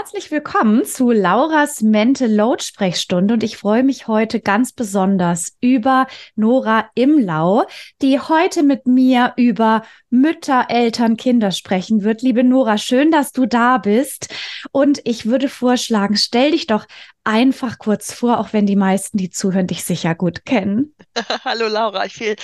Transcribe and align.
Herzlich 0.00 0.30
willkommen 0.30 0.86
zu 0.86 1.10
Lauras 1.10 1.82
Mental 1.82 2.32
Load 2.32 2.62
Sprechstunde 2.62 3.34
und 3.34 3.42
ich 3.42 3.58
freue 3.58 3.82
mich 3.82 4.08
heute 4.08 4.40
ganz 4.40 4.72
besonders 4.72 5.58
über 5.60 6.06
Nora 6.36 6.88
Imlau, 6.94 7.66
die 8.00 8.18
heute 8.18 8.62
mit 8.62 8.86
mir 8.86 9.34
über 9.36 9.82
Mütter, 10.08 10.68
Eltern, 10.70 11.18
Kinder 11.18 11.50
sprechen 11.50 12.02
wird. 12.02 12.22
Liebe 12.22 12.42
Nora, 12.42 12.78
schön, 12.78 13.10
dass 13.10 13.32
du 13.32 13.44
da 13.44 13.76
bist 13.76 14.34
und 14.72 15.02
ich 15.04 15.26
würde 15.26 15.50
vorschlagen, 15.50 16.16
stell 16.16 16.52
dich 16.52 16.66
doch 16.66 16.86
einfach 17.24 17.78
kurz 17.78 18.12
vor, 18.12 18.38
auch 18.38 18.52
wenn 18.52 18.66
die 18.66 18.76
meisten, 18.76 19.18
die 19.18 19.30
zuhören, 19.30 19.66
dich 19.66 19.84
sicher 19.84 20.14
gut 20.14 20.44
kennen. 20.46 20.94
Hallo 21.44 21.68
Laura, 21.68 22.08
viel, 22.08 22.34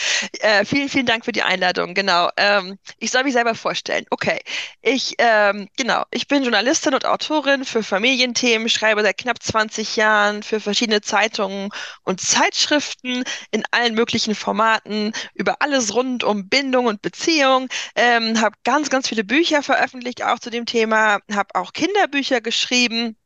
äh, 0.40 0.64
vielen, 0.64 0.88
vielen 0.88 1.06
Dank 1.06 1.24
für 1.24 1.32
die 1.32 1.42
Einladung. 1.42 1.94
Genau, 1.94 2.28
ähm, 2.36 2.78
ich 2.98 3.10
soll 3.10 3.24
mich 3.24 3.32
selber 3.32 3.54
vorstellen. 3.54 4.04
Okay, 4.10 4.38
ich, 4.82 5.14
ähm, 5.18 5.68
genau, 5.76 6.04
ich 6.10 6.28
bin 6.28 6.42
Journalistin 6.42 6.94
und 6.94 7.06
Autorin 7.06 7.64
für 7.64 7.82
Familienthemen, 7.82 8.68
schreibe 8.68 9.02
seit 9.02 9.16
knapp 9.16 9.42
20 9.42 9.96
Jahren 9.96 10.42
für 10.42 10.60
verschiedene 10.60 11.00
Zeitungen 11.00 11.70
und 12.04 12.20
Zeitschriften 12.20 13.24
in 13.50 13.64
allen 13.70 13.94
möglichen 13.94 14.34
Formaten 14.34 15.12
über 15.34 15.56
alles 15.60 15.94
rund 15.94 16.22
um 16.22 16.48
Bindung 16.48 16.86
und 16.86 17.00
Beziehung. 17.02 17.68
Ähm, 17.94 18.40
habe 18.40 18.56
ganz, 18.64 18.90
ganz 18.90 19.08
viele 19.08 19.24
Bücher 19.24 19.62
veröffentlicht 19.62 20.22
auch 20.22 20.38
zu 20.38 20.50
dem 20.50 20.66
Thema, 20.66 21.18
habe 21.32 21.54
auch 21.54 21.72
Kinderbücher 21.72 22.40
geschrieben 22.40 23.16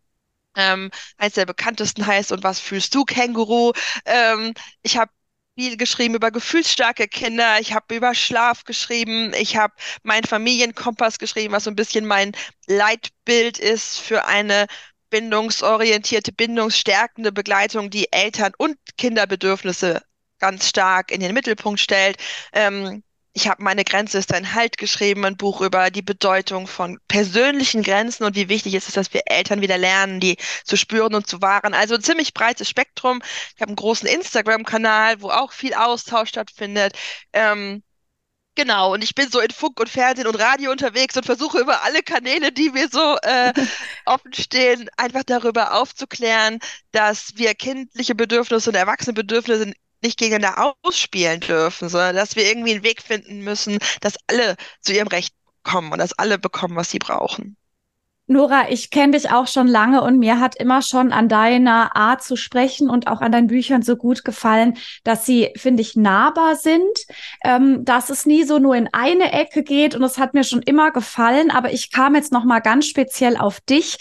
ähm, 0.57 0.91
eins 1.17 1.35
der 1.35 1.47
bekanntesten 1.47 2.07
heißt 2.07 2.33
Und 2.33 2.43
was 2.43 2.61
fühlst 2.61 2.95
du, 2.95 3.05
Känguru? 3.05 3.73
Ähm, 4.05 4.55
ich 4.83 4.97
habe 4.97 5.11
viel 5.57 5.77
geschrieben 5.77 6.15
über 6.15 6.31
gefühlsstarke 6.31 7.09
Kinder. 7.09 7.61
Ich 7.61 7.75
habe 7.75 7.95
über 7.95 8.15
Schlaf 8.15 8.65
geschrieben. 8.65 9.33
Ich 9.35 9.57
habe 9.57 9.75
meinen 10.03 10.25
Familienkompass 10.25 11.19
geschrieben, 11.19 11.53
was 11.53 11.65
so 11.65 11.71
ein 11.71 11.77
bisschen 11.77 12.07
mein 12.07 12.33
Leitbild 12.67 13.59
ist 13.59 13.99
für 13.99 14.25
eine 14.27 14.67
bindungsorientierte, 15.11 16.33
bindungsstärkende 16.33 17.33
Begleitung, 17.33 17.91
die 17.91 18.13
Eltern- 18.13 18.55
und 18.57 18.79
Kinderbedürfnisse 18.97 20.03
ganz 20.39 20.69
stark 20.69 21.11
in 21.11 21.21
den 21.21 21.35
Mittelpunkt 21.35 21.81
stellt. 21.81 22.17
Ähm, 22.53 23.03
ich 23.33 23.49
habe 23.49 23.63
meine 23.63 23.85
Grenze 23.85 24.19
ist 24.19 24.33
ein 24.35 24.55
Halt 24.55 24.77
geschrieben, 24.77 25.25
ein 25.25 25.37
Buch 25.37 25.61
über 25.61 25.91
die 25.91 26.03
Bedeutung 26.03 26.67
von 26.67 26.99
persönlichen 27.09 27.83
Grenzen 27.83 28.25
und 28.25 28.35
wie 28.37 28.49
wichtig 28.49 28.75
ist 28.75 28.89
es, 28.89 28.95
dass 28.95 29.15
wir 29.15 29.23
Eltern 29.27 29.61
wieder 29.61 29.79
lernen, 29.79 30.21
die 30.21 30.37
zu 30.65 30.77
spüren 30.77 31.15
und 31.15 31.27
zu 31.27 31.41
wahren. 31.41 31.75
Also 31.75 31.95
ein 31.95 32.03
ziemlich 32.03 32.35
breites 32.35 32.69
Spektrum. 32.69 33.23
Ich 33.55 33.61
habe 33.63 33.69
einen 33.71 33.77
großen 33.77 34.09
Instagram-Kanal, 34.09 35.23
wo 35.23 35.31
auch 35.31 35.53
viel 35.53 35.75
Austausch 35.75 36.31
stattfindet. 36.31 36.95
Ähm, 37.33 37.83
Genau, 38.57 38.93
und 38.93 39.03
ich 39.03 39.15
bin 39.15 39.31
so 39.31 39.41
in 39.41 39.51
Funk 39.51 39.81
und 39.81 39.89
Fernsehen 39.89 40.27
und 40.27 40.35
Radio 40.35 40.71
unterwegs 40.71 41.17
und 41.17 41.25
versuche 41.25 41.61
über 41.61 41.83
alle 41.83 42.03
Kanäle, 42.03 42.53
die 42.53 42.71
mir 42.71 42.89
so 42.89 43.17
äh, 43.23 43.53
offen 44.05 44.33
stehen, 44.35 44.91
einfach 44.97 45.23
darüber 45.25 45.75
aufzuklären, 45.81 46.59
dass 46.91 47.37
wir 47.37 47.55
kindliche 47.55 48.15
Bedürfnisse 48.15 48.71
und 48.71 48.77
erwachsene 48.77 49.15
Bedürfnisse 49.15 49.73
nicht 50.03 50.19
gegeneinander 50.19 50.75
ausspielen 50.83 51.41
dürfen, 51.41 51.89
sondern 51.89 52.17
dass 52.17 52.37
wir 52.37 52.47
irgendwie 52.47 52.73
einen 52.73 52.85
Weg 52.85 53.03
finden 53.03 53.41
müssen, 53.43 53.79
dass 54.01 54.17
alle 54.27 54.57
zu 54.81 54.93
ihrem 54.93 55.09
Recht 55.09 55.35
kommen 55.63 55.93
und 55.93 55.99
dass 55.99 56.13
alle 56.13 56.39
bekommen, 56.39 56.77
was 56.77 56.91
sie 56.91 56.99
brauchen. 56.99 57.57
Nora, 58.31 58.71
ich 58.71 58.91
kenne 58.91 59.19
dich 59.19 59.33
auch 59.33 59.49
schon 59.49 59.67
lange 59.67 60.03
und 60.03 60.21
mir 60.21 60.39
hat 60.39 60.55
immer 60.55 60.83
schon 60.83 61.11
an 61.11 61.29
deiner 61.29 61.97
Art 61.97 62.23
zu 62.23 62.37
sprechen 62.37 62.89
und 62.89 63.09
auch 63.09 63.21
an 63.21 63.33
deinen 63.33 63.49
Büchern 63.49 63.83
so 63.83 63.97
gut 63.97 64.25
gefallen, 64.25 64.79
dass 65.03 65.27
sie, 65.27 65.49
finde 65.57 65.83
ich, 65.83 65.97
nahbar 65.97 66.55
sind, 66.55 66.81
ähm, 67.43 67.85
dass 67.85 68.09
es 68.09 68.27
nie 68.27 68.45
so 68.45 68.61
nur 68.61 68.77
in 68.77 68.89
eine 68.93 69.33
Ecke 69.33 69.65
geht 69.65 69.97
und 69.97 70.05
es 70.05 70.17
hat 70.17 70.33
mir 70.33 70.45
schon 70.45 70.63
immer 70.63 70.93
gefallen, 70.93 71.51
aber 71.51 71.73
ich 71.73 71.91
kam 71.91 72.15
jetzt 72.15 72.31
noch 72.31 72.45
mal 72.45 72.61
ganz 72.61 72.87
speziell 72.87 73.37
auf 73.37 73.61
dich, 73.63 73.99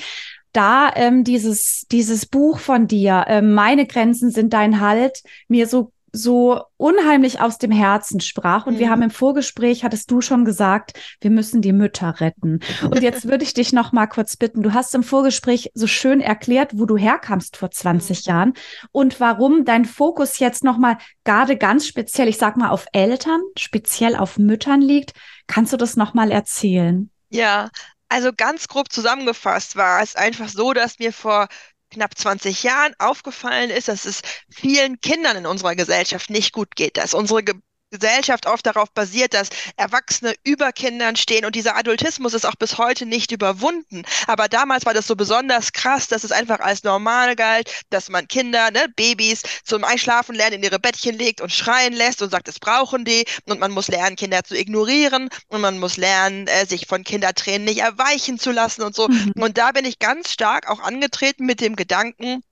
da 0.51 0.91
ähm, 0.95 1.23
dieses, 1.23 1.85
dieses 1.91 2.25
Buch 2.25 2.59
von 2.59 2.87
dir, 2.87 3.25
ähm, 3.27 3.53
Meine 3.53 3.85
Grenzen 3.85 4.31
sind 4.31 4.53
dein 4.53 4.79
Halt, 4.79 5.21
mir 5.47 5.67
so 5.67 5.91
so 6.11 6.61
unheimlich 6.77 7.41
aus 7.41 7.57
dem 7.57 7.71
Herzen 7.71 8.19
sprach. 8.19 8.65
Und 8.65 8.75
mhm. 8.75 8.79
wir 8.79 8.89
haben 8.89 9.01
im 9.01 9.09
Vorgespräch, 9.09 9.83
hattest 9.83 10.09
du 10.11 10.21
schon 10.21 10.45
gesagt, 10.45 10.93
wir 11.21 11.31
müssen 11.31 11.61
die 11.61 11.73
Mütter 11.73 12.19
retten. 12.19 12.59
Und 12.83 13.01
jetzt 13.01 13.27
würde 13.27 13.43
ich 13.43 13.53
dich 13.53 13.73
noch 13.73 13.91
mal 13.91 14.07
kurz 14.07 14.37
bitten. 14.37 14.63
Du 14.63 14.73
hast 14.73 14.95
im 14.95 15.03
Vorgespräch 15.03 15.71
so 15.73 15.87
schön 15.87 16.21
erklärt, 16.21 16.71
wo 16.77 16.85
du 16.85 16.97
herkamst 16.97 17.57
vor 17.57 17.71
20 17.71 18.25
mhm. 18.25 18.29
Jahren 18.29 18.53
und 18.91 19.19
warum 19.19 19.65
dein 19.65 19.85
Fokus 19.85 20.39
jetzt 20.39 20.63
noch 20.63 20.77
mal 20.77 20.97
gerade 21.23 21.57
ganz 21.57 21.85
speziell, 21.85 22.27
ich 22.27 22.37
sag 22.37 22.57
mal, 22.57 22.69
auf 22.69 22.85
Eltern, 22.93 23.41
speziell 23.57 24.15
auf 24.15 24.37
Müttern 24.37 24.81
liegt. 24.81 25.13
Kannst 25.47 25.73
du 25.73 25.77
das 25.77 25.95
noch 25.95 26.13
mal 26.13 26.31
erzählen? 26.31 27.09
Ja, 27.29 27.69
also 28.09 28.31
ganz 28.35 28.67
grob 28.67 28.91
zusammengefasst 28.91 29.75
war 29.75 30.01
es 30.01 30.15
einfach 30.15 30.49
so, 30.49 30.73
dass 30.73 30.99
mir 30.99 31.13
vor 31.13 31.47
knapp 31.91 32.17
20 32.17 32.63
Jahren 32.63 32.93
aufgefallen 32.99 33.69
ist, 33.69 33.87
dass 33.87 34.05
es 34.05 34.21
vielen 34.49 34.99
Kindern 35.01 35.37
in 35.37 35.45
unserer 35.45 35.75
Gesellschaft 35.75 36.29
nicht 36.29 36.53
gut 36.53 36.75
geht, 36.75 36.97
dass 36.97 37.13
unsere 37.13 37.43
Ge 37.43 37.55
Gesellschaft 37.91 38.45
oft 38.45 38.65
darauf 38.65 38.91
basiert, 38.91 39.33
dass 39.33 39.49
Erwachsene 39.77 40.33
über 40.43 40.71
Kindern 40.71 41.15
stehen 41.15 41.45
und 41.45 41.55
dieser 41.55 41.75
Adultismus 41.75 42.33
ist 42.33 42.45
auch 42.45 42.55
bis 42.55 42.77
heute 42.77 43.05
nicht 43.05 43.31
überwunden. 43.31 44.03
Aber 44.27 44.47
damals 44.47 44.85
war 44.85 44.93
das 44.93 45.07
so 45.07 45.15
besonders 45.15 45.73
krass, 45.73 46.07
dass 46.07 46.23
es 46.23 46.31
einfach 46.31 46.59
als 46.59 46.83
normal 46.83 47.35
galt, 47.35 47.71
dass 47.89 48.09
man 48.09 48.27
Kinder, 48.27 48.71
ne, 48.71 48.85
Babys 48.95 49.43
zum 49.63 49.83
Einschlafen 49.83 50.35
lernen 50.35 50.57
in 50.57 50.63
ihre 50.63 50.79
Bettchen 50.79 51.17
legt 51.17 51.41
und 51.41 51.51
schreien 51.51 51.93
lässt 51.93 52.21
und 52.21 52.29
sagt, 52.29 52.47
es 52.47 52.59
brauchen 52.59 53.05
die 53.05 53.25
und 53.45 53.59
man 53.59 53.71
muss 53.71 53.87
lernen, 53.87 54.15
Kinder 54.15 54.43
zu 54.43 54.57
ignorieren 54.57 55.29
und 55.47 55.61
man 55.61 55.79
muss 55.79 55.97
lernen, 55.97 56.47
äh, 56.47 56.65
sich 56.65 56.87
von 56.87 57.03
Kindertränen 57.03 57.65
nicht 57.65 57.79
erweichen 57.79 58.39
zu 58.39 58.51
lassen 58.51 58.83
und 58.83 58.95
so. 58.95 59.07
Mhm. 59.07 59.33
Und 59.35 59.57
da 59.57 59.71
bin 59.71 59.85
ich 59.85 59.99
ganz 59.99 60.31
stark 60.31 60.69
auch 60.69 60.79
angetreten 60.79 61.45
mit 61.45 61.61
dem 61.61 61.75
Gedanken, 61.75 62.43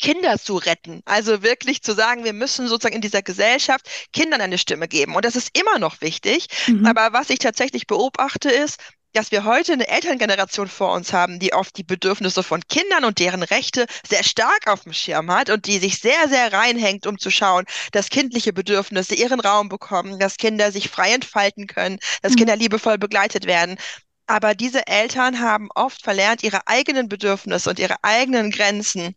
Kinder 0.00 0.38
zu 0.38 0.56
retten. 0.56 1.02
Also 1.04 1.42
wirklich 1.42 1.82
zu 1.82 1.94
sagen, 1.94 2.24
wir 2.24 2.32
müssen 2.32 2.68
sozusagen 2.68 2.96
in 2.96 3.00
dieser 3.00 3.22
Gesellschaft 3.22 3.88
Kindern 4.12 4.40
eine 4.40 4.58
Stimme 4.58 4.88
geben. 4.88 5.14
Und 5.14 5.24
das 5.24 5.36
ist 5.36 5.56
immer 5.58 5.78
noch 5.78 6.00
wichtig. 6.00 6.48
Mhm. 6.66 6.86
Aber 6.86 7.12
was 7.12 7.30
ich 7.30 7.38
tatsächlich 7.38 7.86
beobachte, 7.86 8.50
ist, 8.50 8.80
dass 9.14 9.30
wir 9.30 9.44
heute 9.44 9.72
eine 9.72 9.86
Elterngeneration 9.86 10.66
vor 10.66 10.92
uns 10.92 11.12
haben, 11.12 11.38
die 11.38 11.52
oft 11.52 11.76
die 11.78 11.84
Bedürfnisse 11.84 12.42
von 12.42 12.60
Kindern 12.68 13.04
und 13.04 13.20
deren 13.20 13.44
Rechte 13.44 13.86
sehr 14.06 14.24
stark 14.24 14.66
auf 14.66 14.82
dem 14.82 14.92
Schirm 14.92 15.30
hat 15.30 15.50
und 15.50 15.66
die 15.66 15.78
sich 15.78 16.00
sehr, 16.00 16.28
sehr 16.28 16.52
reinhängt, 16.52 17.06
um 17.06 17.18
zu 17.18 17.30
schauen, 17.30 17.64
dass 17.92 18.10
kindliche 18.10 18.52
Bedürfnisse 18.52 19.14
ihren 19.14 19.38
Raum 19.38 19.68
bekommen, 19.68 20.18
dass 20.18 20.36
Kinder 20.36 20.72
sich 20.72 20.88
frei 20.88 21.12
entfalten 21.12 21.68
können, 21.68 22.00
dass 22.22 22.32
mhm. 22.32 22.38
Kinder 22.38 22.56
liebevoll 22.56 22.98
begleitet 22.98 23.46
werden. 23.46 23.78
Aber 24.26 24.54
diese 24.54 24.86
Eltern 24.86 25.40
haben 25.40 25.68
oft 25.74 26.02
verlernt, 26.02 26.42
ihre 26.42 26.66
eigenen 26.66 27.08
Bedürfnisse 27.08 27.70
und 27.70 27.78
ihre 27.78 28.02
eigenen 28.02 28.50
Grenzen 28.50 29.14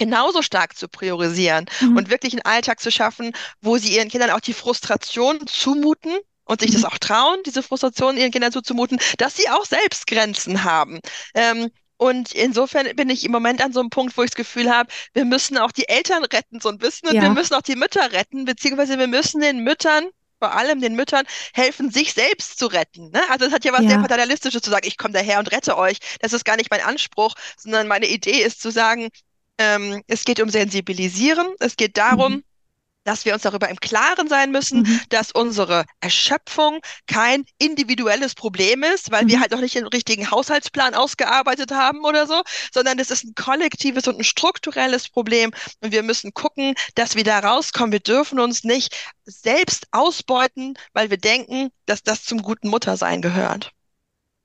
genauso 0.00 0.40
stark 0.40 0.76
zu 0.76 0.88
priorisieren 0.88 1.66
mhm. 1.80 1.98
und 1.98 2.10
wirklich 2.10 2.32
einen 2.32 2.42
Alltag 2.42 2.80
zu 2.80 2.90
schaffen, 2.90 3.32
wo 3.60 3.76
sie 3.76 3.94
ihren 3.94 4.08
Kindern 4.08 4.30
auch 4.30 4.40
die 4.40 4.54
Frustration 4.54 5.46
zumuten 5.46 6.16
und 6.46 6.62
sich 6.62 6.70
mhm. 6.70 6.74
das 6.74 6.84
auch 6.84 6.96
trauen, 6.98 7.38
diese 7.44 7.62
Frustration 7.62 8.16
ihren 8.16 8.30
Kindern 8.30 8.50
zuzumuten, 8.50 8.98
dass 9.18 9.36
sie 9.36 9.50
auch 9.50 9.66
selbst 9.66 10.06
Grenzen 10.06 10.64
haben. 10.64 11.00
Ähm, 11.34 11.68
und 11.98 12.32
insofern 12.32 12.96
bin 12.96 13.10
ich 13.10 13.26
im 13.26 13.32
Moment 13.32 13.62
an 13.62 13.74
so 13.74 13.80
einem 13.80 13.90
Punkt, 13.90 14.16
wo 14.16 14.22
ich 14.22 14.30
das 14.30 14.36
Gefühl 14.36 14.70
habe, 14.70 14.90
wir 15.12 15.26
müssen 15.26 15.58
auch 15.58 15.70
die 15.70 15.86
Eltern 15.86 16.24
retten 16.24 16.58
so 16.58 16.70
ein 16.70 16.78
bisschen 16.78 17.10
und 17.10 17.16
ja. 17.16 17.20
wir 17.20 17.30
müssen 17.30 17.52
auch 17.52 17.60
die 17.60 17.76
Mütter 17.76 18.10
retten, 18.12 18.46
beziehungsweise 18.46 18.98
wir 18.98 19.06
müssen 19.06 19.42
den 19.42 19.62
Müttern 19.62 20.08
vor 20.38 20.54
allem 20.54 20.80
den 20.80 20.96
Müttern 20.96 21.26
helfen, 21.52 21.90
sich 21.90 22.14
selbst 22.14 22.58
zu 22.58 22.66
retten. 22.66 23.10
Ne? 23.10 23.20
Also 23.28 23.44
es 23.44 23.52
hat 23.52 23.66
ja 23.66 23.72
was 23.72 23.82
ja. 23.82 23.90
sehr 23.90 23.98
paternalistisches 23.98 24.62
zu 24.62 24.70
sagen, 24.70 24.86
ich 24.88 24.96
komme 24.96 25.12
daher 25.12 25.38
und 25.38 25.52
rette 25.52 25.76
euch. 25.76 25.98
Das 26.20 26.32
ist 26.32 26.46
gar 26.46 26.56
nicht 26.56 26.70
mein 26.70 26.80
Anspruch, 26.80 27.34
sondern 27.58 27.86
meine 27.86 28.06
Idee 28.06 28.42
ist 28.42 28.62
zu 28.62 28.70
sagen, 28.70 29.10
ähm, 29.60 30.02
es 30.06 30.24
geht 30.24 30.40
um 30.40 30.48
Sensibilisieren. 30.48 31.54
Es 31.60 31.76
geht 31.76 31.98
darum, 31.98 32.32
mhm. 32.32 32.44
dass 33.04 33.26
wir 33.26 33.34
uns 33.34 33.42
darüber 33.42 33.68
im 33.68 33.78
Klaren 33.78 34.26
sein 34.26 34.50
müssen, 34.50 34.82
mhm. 34.82 35.00
dass 35.10 35.32
unsere 35.32 35.84
Erschöpfung 36.00 36.80
kein 37.06 37.44
individuelles 37.58 38.34
Problem 38.34 38.82
ist, 38.82 39.10
weil 39.10 39.24
mhm. 39.24 39.28
wir 39.28 39.40
halt 39.40 39.52
noch 39.52 39.60
nicht 39.60 39.74
den 39.74 39.86
richtigen 39.86 40.30
Haushaltsplan 40.30 40.94
ausgearbeitet 40.94 41.72
haben 41.72 42.04
oder 42.06 42.26
so, 42.26 42.42
sondern 42.72 42.98
es 42.98 43.10
ist 43.10 43.24
ein 43.24 43.34
kollektives 43.34 44.08
und 44.08 44.18
ein 44.18 44.24
strukturelles 44.24 45.10
Problem 45.10 45.50
und 45.80 45.92
wir 45.92 46.02
müssen 46.02 46.32
gucken, 46.32 46.74
dass 46.94 47.14
wir 47.14 47.24
da 47.24 47.40
rauskommen. 47.40 47.92
Wir 47.92 48.00
dürfen 48.00 48.40
uns 48.40 48.64
nicht 48.64 48.96
selbst 49.24 49.88
ausbeuten, 49.90 50.74
weil 50.94 51.10
wir 51.10 51.18
denken, 51.18 51.68
dass 51.84 52.02
das 52.02 52.24
zum 52.24 52.40
guten 52.40 52.68
Muttersein 52.68 53.20
gehört. 53.20 53.72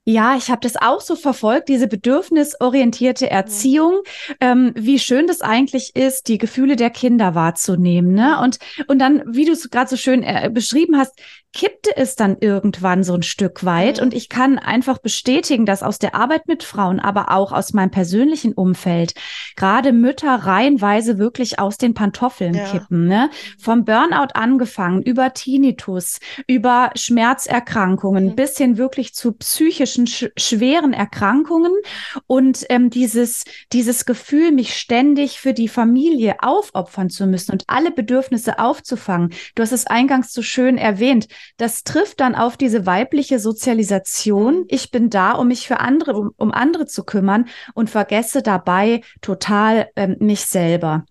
Ja, 0.08 0.36
ich 0.36 0.52
habe 0.52 0.60
das 0.60 0.76
auch 0.76 1.00
so 1.00 1.16
verfolgt, 1.16 1.68
diese 1.68 1.88
bedürfnisorientierte 1.88 3.28
Erziehung, 3.28 4.02
ähm, 4.40 4.72
wie 4.76 5.00
schön 5.00 5.26
das 5.26 5.40
eigentlich 5.40 5.96
ist, 5.96 6.28
die 6.28 6.38
Gefühle 6.38 6.76
der 6.76 6.90
Kinder 6.90 7.34
wahrzunehmen. 7.34 8.12
Ne? 8.12 8.40
Und, 8.40 8.60
und 8.86 9.00
dann, 9.00 9.24
wie 9.26 9.46
du 9.46 9.50
es 9.50 9.68
gerade 9.68 9.90
so 9.90 9.96
schön 9.96 10.22
äh, 10.22 10.48
beschrieben 10.52 10.96
hast, 10.96 11.20
kippte 11.56 11.96
es 11.96 12.16
dann 12.16 12.36
irgendwann 12.38 13.02
so 13.02 13.14
ein 13.14 13.22
Stück 13.22 13.64
weit. 13.64 13.96
Mhm. 13.96 14.02
Und 14.02 14.14
ich 14.14 14.28
kann 14.28 14.58
einfach 14.58 14.98
bestätigen, 14.98 15.64
dass 15.64 15.82
aus 15.82 15.98
der 15.98 16.14
Arbeit 16.14 16.48
mit 16.48 16.62
Frauen, 16.62 17.00
aber 17.00 17.30
auch 17.32 17.50
aus 17.50 17.72
meinem 17.72 17.90
persönlichen 17.90 18.52
Umfeld, 18.52 19.14
gerade 19.56 19.92
Mütter 19.92 20.34
reihenweise 20.34 21.16
wirklich 21.16 21.58
aus 21.58 21.78
den 21.78 21.94
Pantoffeln 21.94 22.52
ja. 22.52 22.66
kippen. 22.66 23.06
Ne? 23.06 23.30
Vom 23.58 23.86
Burnout 23.86 24.34
angefangen, 24.34 25.00
über 25.02 25.32
Tinnitus, 25.32 26.18
über 26.46 26.90
Schmerzerkrankungen, 26.94 28.26
mhm. 28.26 28.36
bis 28.36 28.58
hin 28.58 28.76
wirklich 28.76 29.14
zu 29.14 29.32
psychischen 29.32 30.06
sch 30.06 30.26
schweren 30.36 30.92
Erkrankungen. 30.92 31.72
Und 32.26 32.66
ähm, 32.68 32.90
dieses, 32.90 33.44
dieses 33.72 34.04
Gefühl, 34.04 34.52
mich 34.52 34.76
ständig 34.76 35.40
für 35.40 35.54
die 35.54 35.68
Familie 35.68 36.36
aufopfern 36.40 37.08
zu 37.08 37.26
müssen 37.26 37.52
und 37.52 37.64
alle 37.68 37.92
Bedürfnisse 37.92 38.58
aufzufangen. 38.58 39.30
Du 39.54 39.62
hast 39.62 39.72
es 39.72 39.86
eingangs 39.86 40.34
so 40.34 40.42
schön 40.42 40.76
erwähnt 40.76 41.28
das 41.56 41.84
trifft 41.84 42.20
dann 42.20 42.34
auf 42.34 42.56
diese 42.56 42.86
weibliche 42.86 43.38
Sozialisation. 43.38 44.64
Ich 44.68 44.90
bin 44.90 45.10
da, 45.10 45.32
um 45.32 45.48
mich 45.48 45.66
für 45.66 45.80
andere, 45.80 46.14
um, 46.14 46.30
um 46.36 46.52
andere 46.52 46.86
zu 46.86 47.04
kümmern 47.04 47.46
und 47.74 47.90
vergesse 47.90 48.42
dabei 48.42 49.02
total 49.20 49.88
ähm, 49.96 50.16
mich 50.20 50.46
selber. 50.46 51.04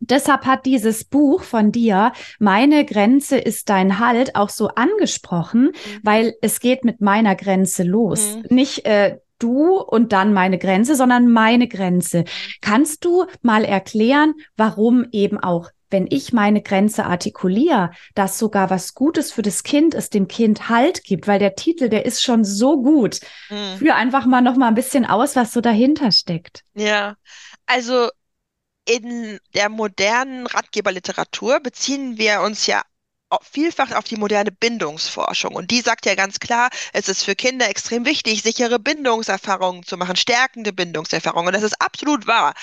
Deshalb 0.00 0.46
hat 0.46 0.64
dieses 0.64 1.04
Buch 1.04 1.42
von 1.42 1.72
dir, 1.72 2.12
Meine 2.38 2.86
Grenze 2.86 3.36
ist 3.36 3.68
dein 3.68 3.98
Halt, 3.98 4.34
auch 4.34 4.48
so 4.48 4.68
angesprochen, 4.68 5.64
mhm. 5.64 6.00
weil 6.02 6.34
es 6.40 6.60
geht 6.60 6.84
mit 6.84 7.02
meiner 7.02 7.36
Grenze 7.36 7.82
los. 7.82 8.36
Mhm. 8.36 8.56
Nicht 8.56 8.86
äh, 8.86 9.18
du 9.38 9.78
und 9.78 10.12
dann 10.12 10.32
meine 10.32 10.58
Grenze, 10.58 10.94
sondern 10.94 11.30
meine 11.30 11.68
Grenze. 11.68 12.20
Mhm. 12.20 12.24
Kannst 12.62 13.04
du 13.04 13.26
mal 13.42 13.64
erklären, 13.64 14.34
warum 14.56 15.06
eben 15.12 15.38
auch 15.38 15.70
wenn 15.90 16.06
ich 16.10 16.32
meine 16.32 16.62
Grenze 16.62 17.04
artikuliere, 17.04 17.90
dass 18.14 18.38
sogar 18.38 18.70
was 18.70 18.94
Gutes 18.94 19.32
für 19.32 19.42
das 19.42 19.62
Kind 19.62 19.94
ist, 19.94 20.14
dem 20.14 20.28
Kind 20.28 20.68
Halt 20.68 21.04
gibt, 21.04 21.26
weil 21.26 21.38
der 21.38 21.56
Titel, 21.56 21.88
der 21.88 22.06
ist 22.06 22.22
schon 22.22 22.44
so 22.44 22.80
gut. 22.82 23.20
Mhm. 23.48 23.78
Führ 23.78 23.94
einfach 23.96 24.26
mal 24.26 24.40
noch 24.40 24.56
mal 24.56 24.68
ein 24.68 24.74
bisschen 24.74 25.06
aus, 25.06 25.36
was 25.36 25.52
so 25.52 25.60
dahinter 25.60 26.12
steckt. 26.12 26.62
Ja, 26.74 27.16
also 27.66 28.08
in 28.86 29.38
der 29.54 29.68
modernen 29.68 30.46
Ratgeberliteratur 30.46 31.60
beziehen 31.60 32.18
wir 32.18 32.40
uns 32.40 32.66
ja 32.66 32.82
vielfach 33.42 33.92
auf 33.92 34.04
die 34.04 34.16
moderne 34.16 34.50
Bindungsforschung. 34.50 35.54
Und 35.54 35.70
die 35.70 35.80
sagt 35.80 36.06
ja 36.06 36.14
ganz 36.14 36.40
klar, 36.40 36.70
es 36.92 37.08
ist 37.08 37.24
für 37.24 37.36
Kinder 37.36 37.68
extrem 37.68 38.04
wichtig, 38.04 38.42
sichere 38.42 38.78
Bindungserfahrungen 38.78 39.84
zu 39.84 39.96
machen, 39.96 40.16
stärkende 40.16 40.72
Bindungserfahrungen. 40.72 41.48
Und 41.48 41.54
das 41.54 41.62
ist 41.62 41.80
absolut 41.80 42.26
wahr. 42.26 42.54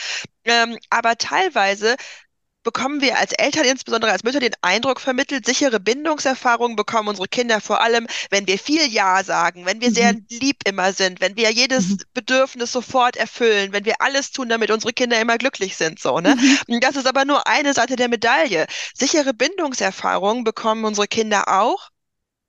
Ähm, 0.44 0.77
aber 0.89 1.18
teilweise 1.18 1.95
bekommen 2.67 2.99
wir 2.99 3.17
als 3.17 3.31
Eltern, 3.31 3.63
insbesondere 3.63 4.11
als 4.11 4.25
Mütter, 4.25 4.41
den 4.41 4.51
Eindruck 4.61 4.99
vermittelt, 4.99 5.45
sichere 5.45 5.79
Bindungserfahrungen 5.79 6.75
bekommen 6.75 7.07
unsere 7.07 7.29
Kinder 7.29 7.61
vor 7.61 7.79
allem, 7.79 8.07
wenn 8.29 8.45
wir 8.45 8.59
viel 8.59 8.85
Ja 8.91 9.23
sagen, 9.23 9.65
wenn 9.65 9.79
wir 9.79 9.89
mhm. 9.89 9.93
sehr 9.93 10.13
lieb 10.29 10.57
immer 10.65 10.91
sind, 10.91 11.21
wenn 11.21 11.37
wir 11.37 11.49
jedes 11.49 11.87
mhm. 11.87 11.99
Bedürfnis 12.13 12.73
sofort 12.73 13.15
erfüllen, 13.15 13.71
wenn 13.71 13.85
wir 13.85 14.01
alles 14.01 14.33
tun, 14.33 14.49
damit 14.49 14.69
unsere 14.69 14.91
Kinder 14.91 15.17
immer 15.21 15.37
glücklich 15.37 15.77
sind, 15.77 16.01
so, 16.01 16.19
ne? 16.19 16.35
Mhm. 16.67 16.81
Das 16.81 16.97
ist 16.97 17.07
aber 17.07 17.23
nur 17.23 17.47
eine 17.47 17.73
Seite 17.73 17.95
der 17.95 18.09
Medaille. 18.09 18.67
Sichere 18.93 19.33
Bindungserfahrungen 19.33 20.43
bekommen 20.43 20.83
unsere 20.83 21.07
Kinder 21.07 21.47
auch, 21.47 21.89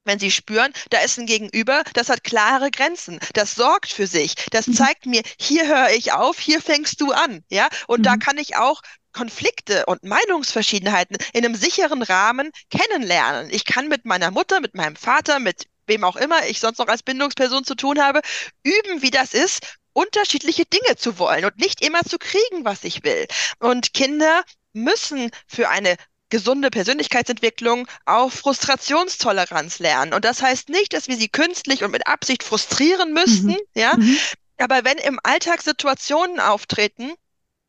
wenn 0.09 0.19
sie 0.19 0.32
spüren, 0.32 0.73
da 0.91 0.99
ist 1.00 1.19
ein 1.19 1.26
Gegenüber, 1.26 1.85
das 1.93 2.09
hat 2.09 2.25
klare 2.25 2.71
Grenzen, 2.73 3.21
das 3.35 3.55
sorgt 3.55 3.93
für 3.93 4.09
sich, 4.09 4.35
das 4.50 4.67
mhm. 4.67 4.75
zeigt 4.75 5.06
mir, 5.06 5.23
hier 5.38 5.69
höre 5.69 5.91
ich 5.91 6.12
auf, 6.12 6.41
hier 6.41 6.61
fängst 6.61 7.00
du 7.00 7.12
an, 7.12 7.44
ja, 7.50 7.69
und 7.87 8.00
mhm. 8.00 8.05
da 8.05 8.17
kann 8.17 8.38
ich 8.38 8.56
auch 8.56 8.82
Konflikte 9.13 9.87
und 9.87 10.05
Meinungsverschiedenheiten 10.05 11.17
in 11.33 11.45
einem 11.45 11.55
sicheren 11.55 12.03
Rahmen 12.03 12.51
kennenlernen. 12.71 13.51
Ich 13.51 13.65
kann 13.65 13.89
mit 13.89 14.05
meiner 14.05 14.31
Mutter, 14.31 14.61
mit 14.61 14.75
meinem 14.75 14.97
Vater, 14.97 15.39
mit 15.39 15.67
wem 15.87 16.05
auch 16.05 16.17
immer 16.17 16.47
ich 16.47 16.61
sonst 16.61 16.79
noch 16.79 16.89
als 16.89 17.03
Bindungsperson 17.03 17.65
zu 17.65 17.75
tun 17.75 18.01
habe, 18.01 18.21
üben, 18.63 19.03
wie 19.03 19.11
das 19.11 19.35
ist, 19.35 19.79
unterschiedliche 19.93 20.65
Dinge 20.67 20.97
zu 20.97 21.19
wollen 21.19 21.45
und 21.45 21.59
nicht 21.59 21.85
immer 21.85 22.03
zu 22.03 22.19
kriegen, 22.19 22.65
was 22.65 22.85
ich 22.85 23.03
will. 23.03 23.27
Und 23.59 23.95
Kinder 23.95 24.45
müssen 24.73 25.31
für 25.47 25.69
eine 25.69 25.97
gesunde 26.31 26.71
Persönlichkeitsentwicklung 26.71 27.89
auch 28.05 28.31
Frustrationstoleranz 28.31 29.79
lernen. 29.79 30.13
Und 30.13 30.25
das 30.25 30.43
heißt 30.43 30.69
nicht, 30.69 30.93
dass 30.93 31.09
wir 31.09 31.17
sie 31.17 31.29
künstlich 31.29 31.85
und 31.85 31.91
mit 31.91 32.07
Absicht 32.07 32.43
frustrieren 32.43 33.13
müssten, 33.13 33.49
mhm. 33.49 33.59
ja. 33.75 33.97
Mhm. 33.97 34.19
Aber 34.59 34.85
wenn 34.85 34.99
im 34.99 35.21
Alltag 35.23 35.63
Situationen 35.63 36.41
auftreten, 36.41 37.15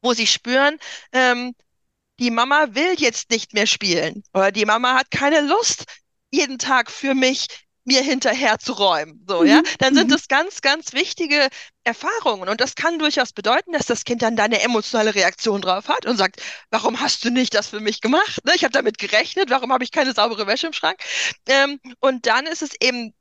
wo 0.01 0.13
sie 0.13 0.27
spüren, 0.27 0.77
ähm, 1.13 1.53
die 2.19 2.31
Mama 2.31 2.67
will 2.71 2.95
jetzt 2.97 3.29
nicht 3.31 3.53
mehr 3.53 3.67
spielen 3.67 4.23
oder 4.33 4.51
die 4.51 4.65
Mama 4.65 4.95
hat 4.95 5.11
keine 5.11 5.41
Lust, 5.41 5.85
jeden 6.31 6.59
Tag 6.59 6.91
für 6.91 7.15
mich 7.15 7.47
mir 7.85 8.01
hinterher 8.03 8.59
zu 8.59 8.73
räumen, 8.73 9.25
so, 9.27 9.43
ja, 9.43 9.57
mhm. 9.57 9.65
dann 9.79 9.95
sind 9.95 10.07
mhm. 10.07 10.11
das 10.11 10.27
ganz, 10.27 10.61
ganz 10.61 10.93
wichtige 10.93 11.49
Erfahrungen. 11.83 12.47
Und 12.47 12.61
das 12.61 12.75
kann 12.75 12.99
durchaus 12.99 13.33
bedeuten, 13.33 13.71
dass 13.71 13.87
das 13.87 14.03
Kind 14.03 14.21
dann 14.21 14.35
da 14.35 14.43
eine 14.43 14.61
emotionale 14.61 15.15
Reaktion 15.15 15.61
drauf 15.61 15.87
hat 15.87 16.05
und 16.05 16.15
sagt, 16.15 16.41
warum 16.69 16.99
hast 16.99 17.25
du 17.25 17.31
nicht 17.31 17.55
das 17.55 17.67
für 17.69 17.79
mich 17.79 18.01
gemacht? 18.01 18.45
Ne? 18.45 18.53
Ich 18.55 18.63
habe 18.63 18.71
damit 18.71 18.99
gerechnet, 18.99 19.49
warum 19.49 19.73
habe 19.73 19.83
ich 19.83 19.91
keine 19.91 20.13
saubere 20.13 20.45
Wäsche 20.45 20.67
im 20.67 20.73
Schrank? 20.73 20.99
Ähm, 21.47 21.79
und 21.99 22.27
dann 22.27 22.45
ist 22.45 22.61
es 22.61 22.71
eben 22.79 23.13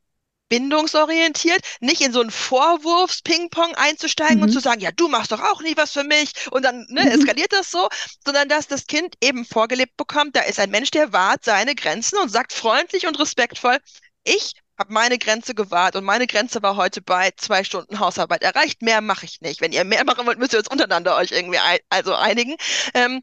bindungsorientiert, 0.48 1.60
nicht 1.80 2.00
in 2.00 2.12
so 2.12 2.20
einen 2.20 2.30
Vorwurfs-Ping-Pong 2.30 3.74
einzusteigen 3.74 4.38
mhm. 4.38 4.44
und 4.44 4.52
zu 4.52 4.60
sagen, 4.60 4.80
ja, 4.80 4.90
du 4.92 5.08
machst 5.08 5.32
doch 5.32 5.40
auch 5.40 5.62
nie 5.62 5.76
was 5.76 5.92
für 5.92 6.04
mich 6.04 6.32
und 6.50 6.64
dann 6.64 6.86
ne, 6.88 7.02
mhm. 7.02 7.08
eskaliert 7.08 7.52
das 7.52 7.70
so, 7.70 7.88
sondern 8.24 8.48
dass 8.48 8.66
das 8.66 8.86
Kind 8.86 9.14
eben 9.22 9.44
vorgelebt 9.44 9.96
bekommt, 9.96 10.36
da 10.36 10.40
ist 10.42 10.58
ein 10.58 10.70
Mensch, 10.70 10.90
der 10.90 11.12
wahrt 11.12 11.44
seine 11.44 11.74
Grenzen 11.74 12.18
und 12.18 12.30
sagt 12.30 12.52
freundlich 12.52 13.06
und 13.06 13.18
respektvoll, 13.18 13.78
ich 14.24 14.54
habe 14.78 14.92
meine 14.92 15.18
Grenze 15.18 15.54
gewahrt 15.54 15.96
und 15.96 16.04
meine 16.04 16.26
Grenze 16.26 16.62
war 16.62 16.76
heute 16.76 17.02
bei 17.02 17.32
zwei 17.36 17.64
Stunden 17.64 17.98
Hausarbeit 17.98 18.42
erreicht. 18.42 18.80
Mehr 18.80 19.00
mache 19.00 19.24
ich 19.24 19.40
nicht. 19.40 19.60
Wenn 19.60 19.72
ihr 19.72 19.84
mehr 19.84 20.04
machen 20.04 20.24
wollt, 20.26 20.38
müsst 20.38 20.52
ihr 20.52 20.60
uns 20.60 20.68
untereinander 20.68 21.16
euch 21.16 21.32
irgendwie 21.32 21.58
ein, 21.58 21.78
also 21.90 22.14
einigen. 22.14 22.56
Ähm, 22.94 23.22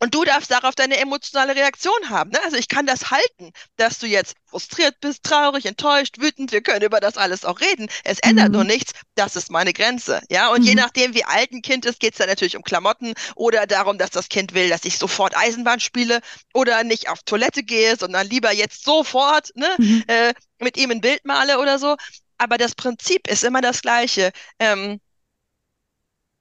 und 0.00 0.14
du 0.14 0.24
darfst 0.24 0.50
darauf 0.50 0.74
deine 0.74 0.98
emotionale 0.98 1.56
Reaktion 1.56 2.08
haben. 2.08 2.30
Ne? 2.30 2.38
Also 2.44 2.56
ich 2.56 2.68
kann 2.68 2.86
das 2.86 3.10
halten, 3.10 3.52
dass 3.76 3.98
du 3.98 4.06
jetzt 4.06 4.34
frustriert 4.46 5.00
bist, 5.00 5.24
traurig, 5.24 5.66
enttäuscht, 5.66 6.18
wütend. 6.18 6.52
Wir 6.52 6.62
können 6.62 6.82
über 6.82 7.00
das 7.00 7.16
alles 7.16 7.44
auch 7.44 7.60
reden. 7.60 7.88
Es 8.04 8.18
ändert 8.20 8.48
mhm. 8.48 8.54
nur 8.54 8.64
nichts. 8.64 8.92
Das 9.14 9.36
ist 9.36 9.50
meine 9.50 9.72
Grenze. 9.72 10.22
Ja, 10.30 10.50
und 10.50 10.60
mhm. 10.60 10.66
je 10.66 10.74
nachdem, 10.76 11.14
wie 11.14 11.24
alt 11.24 11.52
ein 11.52 11.62
Kind 11.62 11.84
ist, 11.84 12.00
geht 12.00 12.12
es 12.12 12.18
dann 12.18 12.28
natürlich 12.28 12.56
um 12.56 12.62
Klamotten 12.62 13.14
oder 13.34 13.66
darum, 13.66 13.98
dass 13.98 14.10
das 14.10 14.28
Kind 14.28 14.54
will, 14.54 14.68
dass 14.68 14.84
ich 14.84 14.98
sofort 14.98 15.36
Eisenbahn 15.36 15.80
spiele 15.80 16.20
oder 16.54 16.84
nicht 16.84 17.08
auf 17.08 17.22
Toilette 17.24 17.62
gehe, 17.62 17.96
sondern 17.96 18.26
lieber 18.28 18.52
jetzt 18.52 18.84
sofort 18.84 19.50
ne, 19.56 19.68
mhm. 19.78 20.04
äh, 20.06 20.32
mit 20.60 20.76
ihm 20.76 20.90
ein 20.90 21.00
Bild 21.00 21.24
male 21.24 21.58
oder 21.58 21.78
so. 21.78 21.96
Aber 22.38 22.56
das 22.56 22.74
Prinzip 22.76 23.26
ist 23.26 23.42
immer 23.42 23.60
das 23.60 23.82
gleiche. 23.82 24.30
Ähm, 24.60 25.00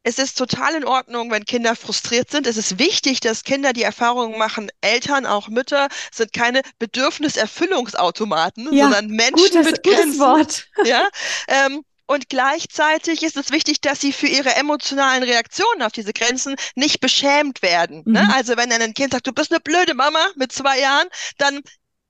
es 0.08 0.20
ist 0.20 0.38
total 0.38 0.74
in 0.76 0.86
Ordnung, 0.86 1.32
wenn 1.32 1.44
Kinder 1.44 1.76
frustriert 1.76 2.32
sind. 2.32 2.48
Es 2.48 2.56
ist 2.56 2.80
wichtig, 2.80 3.20
dass 3.20 3.44
Kinder 3.44 3.74
die 3.74 3.84
Erfahrungen 3.84 4.40
machen, 4.40 4.72
Eltern, 4.80 5.26
auch 5.26 5.50
Mütter, 5.50 5.90
sind 6.14 6.32
keine 6.32 6.62
Bedürfniserfüllungsautomaten, 6.80 8.74
ja, 8.74 8.86
sondern 8.86 9.08
Menschen 9.08 9.34
gutes, 9.34 9.66
mit 9.66 9.84
Grenzen. 9.84 10.20
Wort. 10.20 10.68
Ja, 10.86 11.10
ähm, 11.50 11.84
und 12.06 12.30
gleichzeitig 12.30 13.24
ist 13.24 13.36
es 13.36 13.52
wichtig, 13.52 13.82
dass 13.82 14.00
sie 14.00 14.14
für 14.14 14.28
ihre 14.28 14.56
emotionalen 14.56 15.24
Reaktionen 15.24 15.82
auf 15.82 15.92
diese 15.92 16.14
Grenzen 16.14 16.56
nicht 16.76 17.02
beschämt 17.02 17.62
werden. 17.62 18.04
Ne? 18.06 18.22
Mhm. 18.22 18.28
Ne? 18.28 18.34
Also 18.34 18.56
wenn 18.56 18.72
ein 18.72 18.94
Kind 18.94 19.12
sagt, 19.12 19.28
du 19.28 19.34
bist 19.34 19.52
eine 19.52 19.60
blöde 19.60 19.94
Mama 19.94 20.26
mit 20.36 20.54
zwei 20.54 20.80
Jahren, 20.80 21.08
dann 21.38 21.60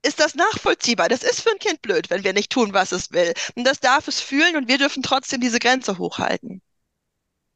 ist 0.02 0.20
das 0.20 0.36
nachvollziehbar. 0.36 1.08
Das 1.08 1.24
ist 1.24 1.40
für 1.40 1.50
ein 1.50 1.58
Kind 1.58 1.82
blöd, 1.82 2.10
wenn 2.10 2.22
wir 2.22 2.32
nicht 2.32 2.52
tun, 2.52 2.72
was 2.72 2.92
es 2.92 3.10
will. 3.10 3.32
Und 3.56 3.64
das 3.64 3.80
darf 3.80 4.06
es 4.06 4.20
fühlen 4.20 4.54
und 4.54 4.68
wir 4.68 4.78
dürfen 4.78 5.02
trotzdem 5.02 5.40
diese 5.40 5.58
Grenze 5.58 5.98
hochhalten. 5.98 6.62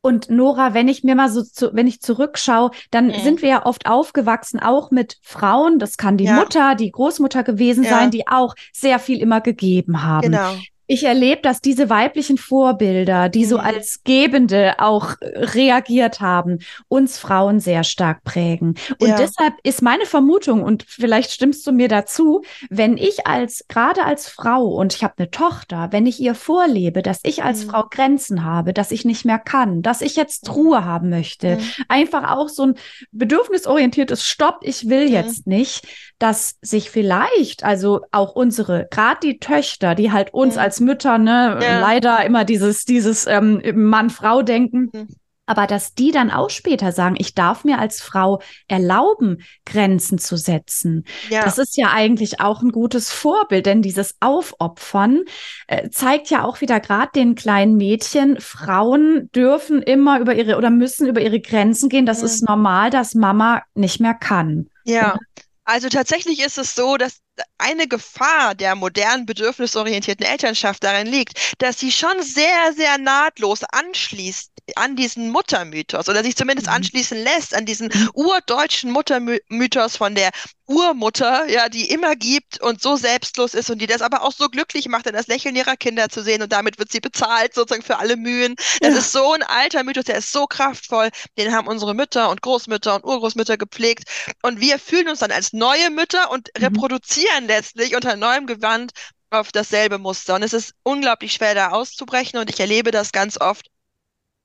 Und 0.03 0.31
Nora, 0.31 0.75
wenn 0.75 0.89
ich 0.89 1.05
mir 1.05 1.15
mal 1.15 1.31
so, 1.31 1.43
zu, 1.43 1.75
wenn 1.75 1.87
ich 1.87 2.03
zurückschaue, 2.03 2.73
dann 2.91 3.07
mhm. 3.07 3.21
sind 3.23 3.41
wir 3.41 3.49
ja 3.49 3.67
oft 3.67 3.87
aufgewachsen, 3.87 4.59
auch 4.59 4.91
mit 4.91 5.19
Frauen. 5.23 5.79
Das 5.79 5.97
kann 5.97 6.17
die 6.17 6.25
ja. 6.25 6.35
Mutter, 6.35 6.75
die 6.75 6.91
Großmutter 6.91 7.45
gewesen 7.45 7.85
ja. 7.85 7.91
sein, 7.91 8.11
die 8.11 8.27
auch 8.27 8.55
sehr 8.73 8.99
viel 8.99 9.21
immer 9.21 9.41
gegeben 9.41 10.03
haben. 10.03 10.23
Genau. 10.23 10.55
Ich 10.87 11.05
erlebe, 11.05 11.43
dass 11.43 11.61
diese 11.61 11.89
weiblichen 11.91 12.39
Vorbilder, 12.39 13.29
die 13.29 13.45
so 13.45 13.57
Mhm. 13.59 13.65
als 13.65 14.01
Gebende 14.05 14.75
auch 14.79 15.15
äh, 15.21 15.39
reagiert 15.39 16.21
haben, 16.21 16.59
uns 16.89 17.19
Frauen 17.19 17.61
sehr 17.61 17.85
stark 17.85 18.25
prägen. 18.25 18.75
Und 18.99 19.09
Ja. 19.09 19.17
deshalb 19.17 19.55
ist 19.63 19.83
meine 19.83 20.07
Vermutung, 20.07 20.63
und 20.63 20.85
vielleicht 20.87 21.31
stimmst 21.31 21.67
du 21.67 21.73
mir 21.73 21.89
dazu, 21.89 22.43
wenn 22.71 22.97
ich 22.97 23.27
als, 23.27 23.65
gerade 23.69 24.05
als 24.05 24.29
Frau, 24.29 24.67
und 24.67 24.95
ich 24.95 25.03
habe 25.05 25.15
eine 25.19 25.31
Tochter, 25.31 25.89
wenn 25.93 26.07
ich 26.07 26.21
ihr 26.21 26.35
vorlebe, 26.35 27.03
dass 27.03 27.21
ich 27.23 27.43
als 27.43 27.65
Mhm. 27.65 27.71
Frau 27.71 27.85
Grenzen 27.91 28.45
habe, 28.45 28.73
dass 28.73 28.91
ich 28.91 29.05
nicht 29.05 29.25
mehr 29.25 29.39
kann, 29.39 29.83
dass 29.83 30.01
ich 30.03 30.17
jetzt. 30.17 30.51
Ruhe 30.53 30.85
haben 30.85 31.09
möchte, 31.11 31.57
Mhm. 31.57 31.85
einfach 31.89 32.31
auch 32.31 32.49
so 32.49 32.65
ein 32.65 32.75
bedürfnisorientiertes 33.13 34.27
Stopp, 34.27 34.59
ich 34.63 34.89
will 34.89 35.07
Mhm. 35.07 35.13
jetzt 35.13 35.47
nicht, 35.47 35.87
dass 36.19 36.57
sich 36.63 36.91
vielleicht, 36.91 37.65
also 37.65 38.01
auch 38.13 38.35
unsere, 38.35 38.87
gerade 38.91 39.19
die 39.23 39.39
Töchter, 39.39 39.95
die 39.95 40.13
halt 40.13 40.33
uns 40.35 40.55
Mhm. 40.57 40.61
Als 40.73 40.81
Mütter, 40.81 41.19
ne, 41.19 41.59
Ja. 41.63 41.81
leider 41.81 42.25
immer 42.25 42.45
dieses, 42.47 42.85
dieses 42.87 43.27
ähm, 43.27 43.61
Mann-Frau-Denken, 43.75 44.89
Mhm. 44.93 45.09
aber 45.45 45.67
dass 45.67 45.93
die 45.95 46.13
dann 46.13 46.31
auch 46.31 46.49
später 46.49 46.93
sagen, 46.93 47.17
ich 47.19 47.35
darf 47.35 47.65
mir 47.65 47.79
als 47.79 48.01
Frau 48.01 48.41
erlauben, 48.69 49.43
Grenzen 49.67 50.17
zu 50.19 50.37
setzen. 50.37 51.05
Ja. 51.29 51.45
Das 51.45 51.59
ist 51.59 51.77
ja 51.77 51.91
eigentlich 51.93 52.41
auch 52.41 52.63
ein 52.63 52.71
gutes 52.73 53.13
Vorbild, 53.13 53.67
denn 53.67 53.83
dieses 53.83 54.15
Aufopfern 54.21 55.25
äh, 55.67 55.91
zeigt 55.91 56.31
ja 56.31 56.45
auch 56.45 56.63
wieder 56.63 56.81
gerade 56.81 57.11
den 57.15 57.35
kleinen 57.35 57.77
Mädchen, 57.77 58.41
Frauen 58.41 59.31
dürfen 59.35 59.83
immer 59.83 60.21
über 60.21 60.35
ihre 60.35 60.57
oder 60.57 60.71
müssen 60.71 61.07
über 61.07 61.21
ihre 61.21 61.41
Grenzen 61.41 61.91
gehen. 61.91 62.07
Das 62.07 62.21
Mhm. 62.21 62.27
ist 62.27 62.49
normal, 62.49 62.89
dass 62.91 63.15
Mama 63.15 63.63
nicht 63.75 64.01
mehr 64.01 64.15
kann. 64.15 64.69
Ja, 64.85 65.19
also 65.65 65.89
tatsächlich 65.89 66.43
ist 66.45 66.57
es 66.59 66.75
so, 66.75 66.97
dass 66.97 67.19
eine 67.59 67.87
Gefahr 67.89 68.55
der 68.55 68.75
modernen 68.75 69.27
bedürfnisorientierten 69.27 70.27
Elternschaft 70.27 70.83
darin 70.85 71.07
liegt, 71.07 71.39
dass 71.59 71.79
sie 71.79 71.93
schon 71.93 72.23
sehr, 72.23 72.73
sehr 72.77 72.99
nahtlos 72.99 73.63
anschließt 73.65 74.51
an 74.77 74.95
diesen 74.97 75.31
Muttermythos 75.31 76.09
oder 76.09 76.23
sich 76.23 76.37
zumindest 76.37 76.69
Mhm. 76.69 76.75
anschließen 76.75 77.19
lässt 77.23 77.55
an 77.55 77.67
diesen 77.67 77.91
urdeutschen 78.15 78.91
Muttermythos 78.93 79.97
von 79.97 80.15
der 80.15 80.31
Urmutter, 80.67 81.49
ja, 81.51 81.69
die 81.69 81.91
immer 81.91 82.15
gibt 82.17 82.61
und 82.63 82.81
so 82.81 82.97
selbstlos 82.97 83.53
ist 83.55 83.69
und 83.71 83.79
die 83.79 83.87
das 83.87 84.01
aber 84.01 84.23
auch 84.23 84.33
so 84.33 84.49
glücklich 84.49 84.89
macht, 84.89 85.07
dann 85.07 85.15
das 85.15 85.27
Lächeln 85.27 85.57
ihrer 85.57 85.77
Kinder 85.77 86.09
zu 86.09 86.23
sehen 86.23 86.41
und 86.43 86.53
damit 86.53 86.79
wird 86.79 86.91
sie 86.93 87.01
bezahlt 87.01 87.55
sozusagen 87.55 87.83
für 87.83 87.99
alle 87.99 88.17
Mühen. 88.17 88.55
Das 88.81 88.95
Ja. 88.95 89.01
ist 89.01 89.13
so 89.13 89.33
ein 89.33 89.43
alter 89.43 89.83
Mythos, 89.85 90.05
der 90.05 90.17
ist 90.19 90.33
so 90.33 90.47
kraftvoll, 90.47 91.11
den 91.37 91.53
haben 91.53 91.67
unsere 91.67 91.95
Mütter 91.95 92.31
und 92.31 92.41
Großmütter 92.43 92.95
und 92.95 93.05
Urgroßmütter 93.05 93.57
gepflegt 93.59 94.05
und 94.43 94.61
wir 94.61 94.79
fühlen 94.79 95.09
uns 95.09 95.19
dann 95.19 95.33
als 95.33 95.53
neue 95.53 95.91
Mütter 95.91 96.31
und 96.31 96.49
Mhm. 96.57 96.65
reproduzieren 96.65 97.32
letztlich 97.41 97.95
unter 97.97 98.17
neuem 98.17 98.47
Gewand 98.47 98.93
auf 99.31 99.53
dasselbe 99.53 99.99
Muster. 99.99 100.35
Und 100.35 100.43
es 100.43 100.53
ist 100.53 100.75
unglaublich 100.83 101.33
schwer, 101.33 101.55
da 101.55 101.71
auszubrechen. 101.71 102.39
Und 102.39 102.51
ich 102.51 102.61
erlebe 102.61 102.91
das 102.91 103.13
ganz 103.13 103.41
oft, 103.41 103.67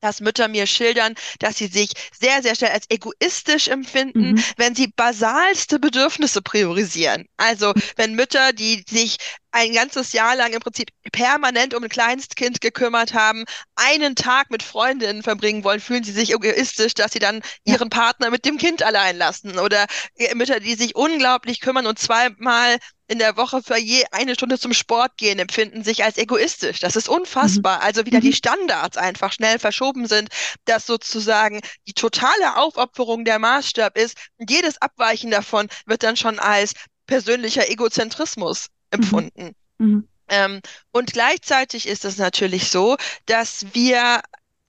dass 0.01 0.21
Mütter 0.21 0.47
mir 0.47 0.67
schildern, 0.67 1.15
dass 1.39 1.57
sie 1.57 1.67
sich 1.67 1.89
sehr, 2.19 2.41
sehr 2.43 2.55
schnell 2.55 2.71
als 2.71 2.85
egoistisch 2.89 3.67
empfinden, 3.67 4.33
Mhm. 4.33 4.43
wenn 4.57 4.75
sie 4.75 4.87
basalste 4.95 5.79
Bedürfnisse 5.79 6.41
priorisieren. 6.41 7.25
Also 7.37 7.73
wenn 7.95 8.13
Mütter, 8.15 8.53
die 8.53 8.83
sich 8.89 9.17
ein 9.51 9.73
ganzes 9.73 10.13
Jahr 10.13 10.35
lang 10.35 10.53
im 10.53 10.59
Prinzip 10.59 10.89
permanent 11.11 11.73
um 11.73 11.83
ein 11.83 11.89
Kleinstkind 11.89 12.61
gekümmert 12.61 13.13
haben, 13.13 13.45
einen 13.75 14.15
Tag 14.15 14.51
mit 14.51 14.61
Freundinnen 14.61 15.23
verbringen 15.23 15.63
wollen, 15.63 15.79
fühlen 15.79 16.03
sie 16.03 16.11
sich 16.11 16.31
egoistisch, 16.33 16.93
dass 16.93 17.11
sie 17.13 17.19
dann 17.19 17.41
Ja. 17.65 17.75
ihren 17.75 17.89
Partner 17.89 18.29
mit 18.29 18.45
dem 18.45 18.57
Kind 18.57 18.83
allein 18.83 19.17
lassen. 19.17 19.57
Oder 19.57 19.87
äh, 20.15 20.35
Mütter, 20.35 20.59
die 20.59 20.75
sich 20.75 20.95
unglaublich 20.95 21.59
kümmern 21.59 21.87
und 21.87 21.97
zweimal 21.97 22.77
in 23.07 23.19
der 23.19 23.37
Woche 23.37 23.61
für 23.63 23.77
je 23.77 24.03
eine 24.11 24.35
Stunde 24.35 24.59
zum 24.59 24.73
Sport 24.73 25.17
gehen, 25.17 25.39
empfinden 25.39 25.83
sich 25.83 26.03
als 26.03 26.17
egoistisch. 26.17 26.79
Das 26.79 26.95
ist 26.95 27.09
unfassbar. 27.09 27.81
Also 27.81 28.05
wieder 28.05 28.19
die 28.19 28.31
Mhm. 28.31 28.33
Standards 28.33 28.97
einfach 28.97 29.31
schnell 29.31 29.59
verschoben 29.59 30.07
sind, 30.07 30.29
dass 30.65 30.85
sozusagen 30.85 31.61
die 31.87 31.93
totale 31.93 32.57
Aufopferung 32.57 33.25
der 33.25 33.39
Maßstab 33.39 33.97
ist. 33.97 34.17
Und 34.37 34.51
jedes 34.51 34.81
Abweichen 34.81 35.31
davon 35.31 35.67
wird 35.85 36.03
dann 36.03 36.17
schon 36.17 36.39
als 36.39 36.73
persönlicher 37.05 37.69
Egozentrismus 37.69 38.67
empfunden. 38.91 39.53
Mhm. 39.77 40.07
Ähm, 40.29 40.61
und 40.91 41.13
gleichzeitig 41.13 41.87
ist 41.87 42.03
es 42.05 42.17
natürlich 42.17 42.69
so, 42.69 42.97
dass 43.25 43.65
wir 43.73 44.21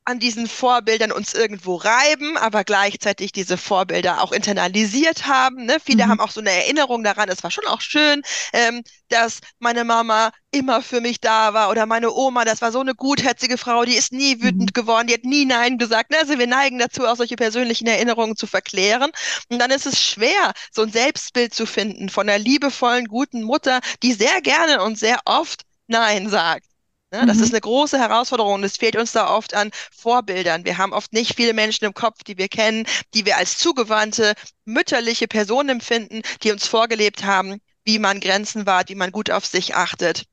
an 0.09 0.19
diesen 0.19 0.47
Vorbildern 0.49 1.13
uns 1.13 1.35
irgendwo 1.35 1.77
reiben, 1.77 2.37
aber 2.37 2.65
gleichzeitig 2.65 3.33
diese 3.33 3.57
Vorbilder 3.59 4.23
auch 4.23 4.33
internalisiert 4.33 5.27
haben. 5.27 5.67
Ne? 5.67 5.79
Viele 5.85 6.07
Mhm. 6.07 6.09
haben 6.09 6.21
auch 6.21 6.31
so 6.31 6.41
eine 6.41 6.51
Erinnerung 6.51 7.05
daran, 7.05 7.29
es 7.29 7.43
war 7.43 7.51
schon 7.51 7.67
auch 7.67 7.81
schön, 7.81 8.23
ähm, 8.53 8.83
dass 9.09 9.41
meine 9.59 9.85
Mama 9.85 10.31
immer 10.51 10.83
für 10.83 11.01
mich 11.01 11.21
da 11.21 11.53
war 11.55 11.71
oder 11.71 11.87
meine 11.87 12.13
Oma, 12.13 12.45
das 12.45 12.63
war 12.63 12.73
so 12.73 12.81
eine 12.81 12.95
gutherzige 12.95 13.59
Frau, 13.59 13.85
die 13.85 13.95
ist 13.97 14.13
nie 14.13 14.41
wütend 14.43 14.73
Mhm. 14.73 14.75
geworden, 14.75 15.07
die 15.09 15.15
hat 15.15 15.25
nie 15.25 15.45
Nein 15.45 15.79
gesagt. 15.79 16.11
Ne? 16.11 16.19
Also 16.21 16.39
wir 16.39 16.47
neigen 16.47 16.79
dazu, 16.79 17.07
auch 17.07 17.17
solche 17.17 17.37
persönlichen 17.37 17.87
Erinnerungen 17.87 18.37
zu 18.37 18.47
verklären. 18.47 19.11
Und 19.51 19.59
dann 19.59 19.71
ist 19.71 19.87
es 19.87 20.03
schwer, 20.03 20.53
so 20.73 20.83
ein 20.83 20.93
Selbstbild 20.93 21.55
zu 21.55 21.67
finden 21.67 22.09
von 22.09 22.29
einer 22.29 22.39
liebevollen, 22.39 23.07
guten 23.07 23.43
Mutter, 23.43 23.81
die 24.03 24.13
sehr 24.13 24.41
gerne 24.43 24.83
und 24.83 24.99
sehr 24.99 25.21
oft 25.25 25.63
Nein 25.87 26.29
sagt. 26.29 26.68
Ne, 27.11 27.25
das 27.27 27.39
Mhm. 27.39 27.43
ist 27.43 27.53
eine 27.53 27.61
große 27.63 27.99
Herausforderung 27.99 28.55
und 28.55 28.65
es 28.65 28.77
fehlt 28.77 28.97
uns 28.97 29.13
da 29.13 29.31
oft 29.35 29.55
an 29.55 29.71
Vorbildern. 29.93 30.65
Wir 30.67 30.77
haben 30.79 30.93
oft 30.93 31.13
nicht 31.15 31.35
viele 31.37 31.55
Menschen 31.55 31.85
im 31.87 31.95
Kopf, 31.95 32.23
die 32.23 32.37
wir 32.39 32.49
kennen, 32.49 32.87
die 33.15 33.25
wir 33.25 33.39
als 33.39 33.57
zugewandte, 33.59 34.35
mütterliche 34.67 35.27
Personen 35.29 35.71
empfinden, 35.71 36.23
die 36.43 36.53
uns 36.53 36.67
vorgelebt 36.67 37.25
haben, 37.25 37.61
wie 37.85 37.99
man 37.99 38.21
Grenzen 38.21 38.67
wahrt, 38.67 38.91
wie 38.91 38.95
man 38.95 39.11
gut 39.13 39.31
auf 39.31 39.47
sich 39.47 39.75
achtet, 39.75 40.25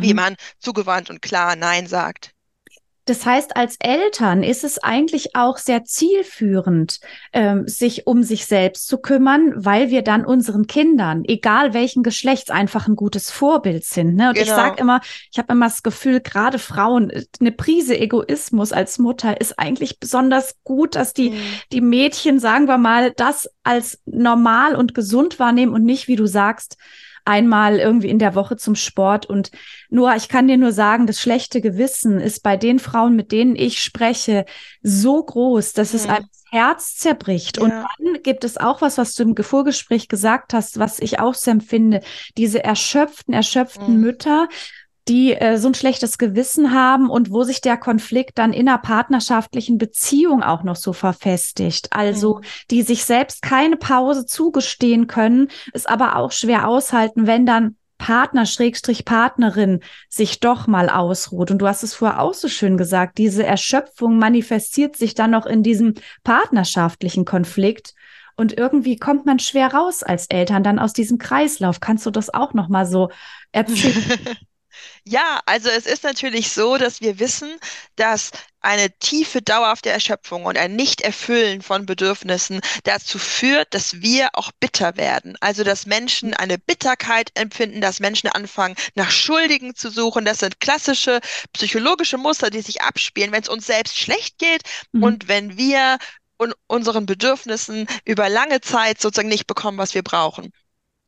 wie 0.00 0.14
Mhm. 0.14 0.16
man 0.16 0.36
zugewandt 0.60 1.10
und 1.10 1.22
klar 1.22 1.56
Nein 1.56 1.86
sagt. 1.88 2.33
Das 3.06 3.26
heißt, 3.26 3.56
als 3.56 3.76
Eltern 3.80 4.42
ist 4.42 4.64
es 4.64 4.78
eigentlich 4.82 5.36
auch 5.36 5.58
sehr 5.58 5.84
zielführend, 5.84 7.00
ähm, 7.32 7.68
sich 7.68 8.06
um 8.06 8.22
sich 8.22 8.46
selbst 8.46 8.88
zu 8.88 8.98
kümmern, 8.98 9.52
weil 9.56 9.90
wir 9.90 10.02
dann 10.02 10.24
unseren 10.24 10.66
Kindern, 10.66 11.22
egal 11.26 11.74
welchen 11.74 12.02
Geschlechts, 12.02 12.50
einfach 12.50 12.88
ein 12.88 12.96
gutes 12.96 13.30
Vorbild 13.30 13.84
sind. 13.84 14.14
Ne? 14.16 14.30
Und 14.30 14.38
ich 14.38 14.44
Genau. 14.44 14.56
sage 14.56 14.80
immer, 14.80 15.00
ich 15.30 15.38
habe 15.38 15.52
immer 15.52 15.66
das 15.66 15.82
Gefühl, 15.82 16.20
gerade 16.20 16.58
Frauen, 16.58 17.10
äh, 17.10 17.24
eine 17.40 17.52
Prise 17.52 17.98
Egoismus 17.98 18.72
als 18.72 18.98
Mutter 18.98 19.40
ist 19.40 19.58
eigentlich 19.58 20.00
besonders 20.00 20.56
gut, 20.64 20.94
dass 20.94 21.12
die, 21.12 21.30
Mhm. 21.30 21.36
die 21.72 21.80
Mädchen, 21.80 22.38
sagen 22.38 22.66
wir 22.68 22.78
mal, 22.78 23.10
das 23.10 23.48
als 23.64 24.00
normal 24.06 24.76
und 24.76 24.94
gesund 24.94 25.38
wahrnehmen 25.38 25.72
und 25.74 25.84
nicht, 25.84 26.08
wie 26.08 26.16
du 26.16 26.26
sagst, 26.26 26.76
einmal 27.24 27.78
irgendwie 27.78 28.08
in 28.10 28.18
der 28.18 28.34
Woche 28.34 28.56
zum 28.56 28.74
Sport. 28.74 29.26
Und 29.26 29.50
nur, 29.88 30.14
ich 30.16 30.28
kann 30.28 30.48
dir 30.48 30.56
nur 30.56 30.72
sagen, 30.72 31.06
das 31.06 31.20
schlechte 31.20 31.60
Gewissen 31.60 32.20
ist 32.20 32.42
bei 32.42 32.56
den 32.56 32.78
Frauen, 32.78 33.16
mit 33.16 33.32
denen 33.32 33.56
ich 33.56 33.82
spreche, 33.82 34.44
so 34.82 35.22
groß, 35.22 35.72
dass 35.72 35.94
es 35.94 36.04
Mhm. 36.04 36.10
einem 36.10 36.26
das 36.30 36.44
Herz 36.50 36.96
zerbricht. 36.96 37.58
Und 37.58 37.70
Ja. 37.70 37.86
dann 37.98 38.22
gibt 38.22 38.44
es 38.44 38.56
auch 38.58 38.80
was, 38.80 38.98
was 38.98 39.14
du 39.14 39.22
im 39.24 39.36
Vorgespräch 39.36 40.08
gesagt 40.08 40.52
hast, 40.54 40.78
was 40.78 40.98
ich 41.00 41.18
auch 41.18 41.34
so 41.34 41.50
empfinde. 41.50 42.00
Diese 42.36 42.62
erschöpften, 42.62 43.34
erschöpften 43.34 43.94
Mhm. 43.94 44.00
Mütter, 44.00 44.48
die 45.08 45.34
äh, 45.34 45.58
so 45.58 45.68
ein 45.68 45.74
schlechtes 45.74 46.16
Gewissen 46.18 46.72
haben 46.72 47.10
und 47.10 47.30
wo 47.30 47.42
sich 47.44 47.60
der 47.60 47.76
Konflikt 47.76 48.38
dann 48.38 48.52
in 48.52 48.68
einer 48.68 48.78
partnerschaftlichen 48.78 49.76
Beziehung 49.78 50.42
auch 50.42 50.62
noch 50.62 50.76
so 50.76 50.92
verfestigt. 50.92 51.88
Also 51.90 52.36
Mhm. 52.36 52.40
die 52.70 52.82
sich 52.82 53.04
selbst 53.04 53.42
keine 53.42 53.76
Pause 53.76 54.24
zugestehen 54.26 55.06
können, 55.06 55.48
es 55.72 55.86
aber 55.86 56.16
auch 56.16 56.32
schwer 56.32 56.68
aushalten, 56.68 57.26
wenn 57.26 57.44
dann 57.46 57.76
Partner, 57.98 58.44
Schrägstrich 58.44 59.04
Partnerin 59.04 59.80
sich 60.08 60.40
doch 60.40 60.66
mal 60.66 60.90
ausruht. 60.90 61.50
Und 61.50 61.58
du 61.58 61.66
hast 61.66 61.82
es 61.82 61.94
vorher 61.94 62.20
auch 62.20 62.34
so 62.34 62.48
schön 62.48 62.76
gesagt, 62.76 63.18
diese 63.18 63.44
Erschöpfung 63.44 64.18
manifestiert 64.18 64.96
sich 64.96 65.14
dann 65.14 65.30
noch 65.30 65.46
in 65.46 65.62
diesem 65.62 65.94
partnerschaftlichen 66.24 67.24
Konflikt. 67.24 67.94
Und 68.36 68.56
irgendwie 68.58 68.96
kommt 68.96 69.26
man 69.26 69.38
schwer 69.38 69.72
raus 69.72 70.02
als 70.02 70.26
Eltern 70.26 70.64
dann 70.64 70.78
aus 70.78 70.92
diesem 70.92 71.18
Kreislauf. 71.18 71.80
Kannst 71.80 72.04
du 72.04 72.10
das 72.10 72.32
auch 72.34 72.52
noch 72.52 72.68
mal 72.68 72.84
so 72.84 73.10
erzählen? 73.52 73.94
Ja, 75.04 75.40
also 75.46 75.68
es 75.68 75.86
ist 75.86 76.02
natürlich 76.04 76.50
so, 76.52 76.78
dass 76.78 77.00
wir 77.00 77.18
wissen, 77.18 77.58
dass 77.96 78.30
eine 78.60 78.90
tiefe, 78.98 79.42
dauerhafte 79.42 79.90
Erschöpfung 79.90 80.46
und 80.46 80.56
ein 80.56 80.74
Nicht-Erfüllen 80.76 81.60
von 81.60 81.84
Bedürfnissen 81.84 82.60
dazu 82.84 83.18
führt, 83.18 83.74
dass 83.74 84.00
wir 84.00 84.30
auch 84.32 84.50
bitter 84.58 84.96
werden. 84.96 85.36
Also 85.40 85.64
dass 85.64 85.84
Menschen 85.86 86.32
eine 86.34 86.58
Bitterkeit 86.58 87.30
empfinden, 87.34 87.80
dass 87.82 88.00
Menschen 88.00 88.28
anfangen, 88.30 88.76
nach 88.94 89.10
Schuldigen 89.10 89.74
zu 89.74 89.90
suchen. 89.90 90.24
Das 90.24 90.38
sind 90.38 90.60
klassische 90.60 91.20
psychologische 91.52 92.16
Muster, 92.16 92.48
die 92.50 92.62
sich 92.62 92.80
abspielen, 92.82 93.32
wenn 93.32 93.42
es 93.42 93.48
uns 93.50 93.66
selbst 93.66 93.98
schlecht 93.98 94.38
geht 94.38 94.62
Mhm. 94.92 95.02
und 95.02 95.28
wenn 95.28 95.56
wir 95.58 95.98
un 96.38 96.52
unseren 96.66 97.06
Bedürfnissen 97.06 97.86
über 98.04 98.28
lange 98.28 98.60
Zeit 98.60 99.00
sozusagen 99.00 99.28
nicht 99.28 99.46
bekommen, 99.46 99.78
was 99.78 99.94
wir 99.94 100.02
brauchen. 100.02 100.52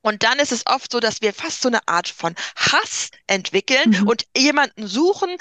Und 0.07 0.23
dann 0.23 0.39
ist 0.39 0.53
es 0.53 0.65
oft 0.67 0.93
so, 0.93 1.01
dass 1.01 1.21
wir 1.21 1.35
fast 1.35 1.63
so 1.63 1.69
eine 1.69 1.81
Art 1.89 2.07
von 2.07 2.37
Hass 2.55 3.11
entwickeln 3.27 3.91
Mhm. 3.91 4.07
und 4.07 4.25
jemanden 4.37 4.87
suchen, 4.87 5.37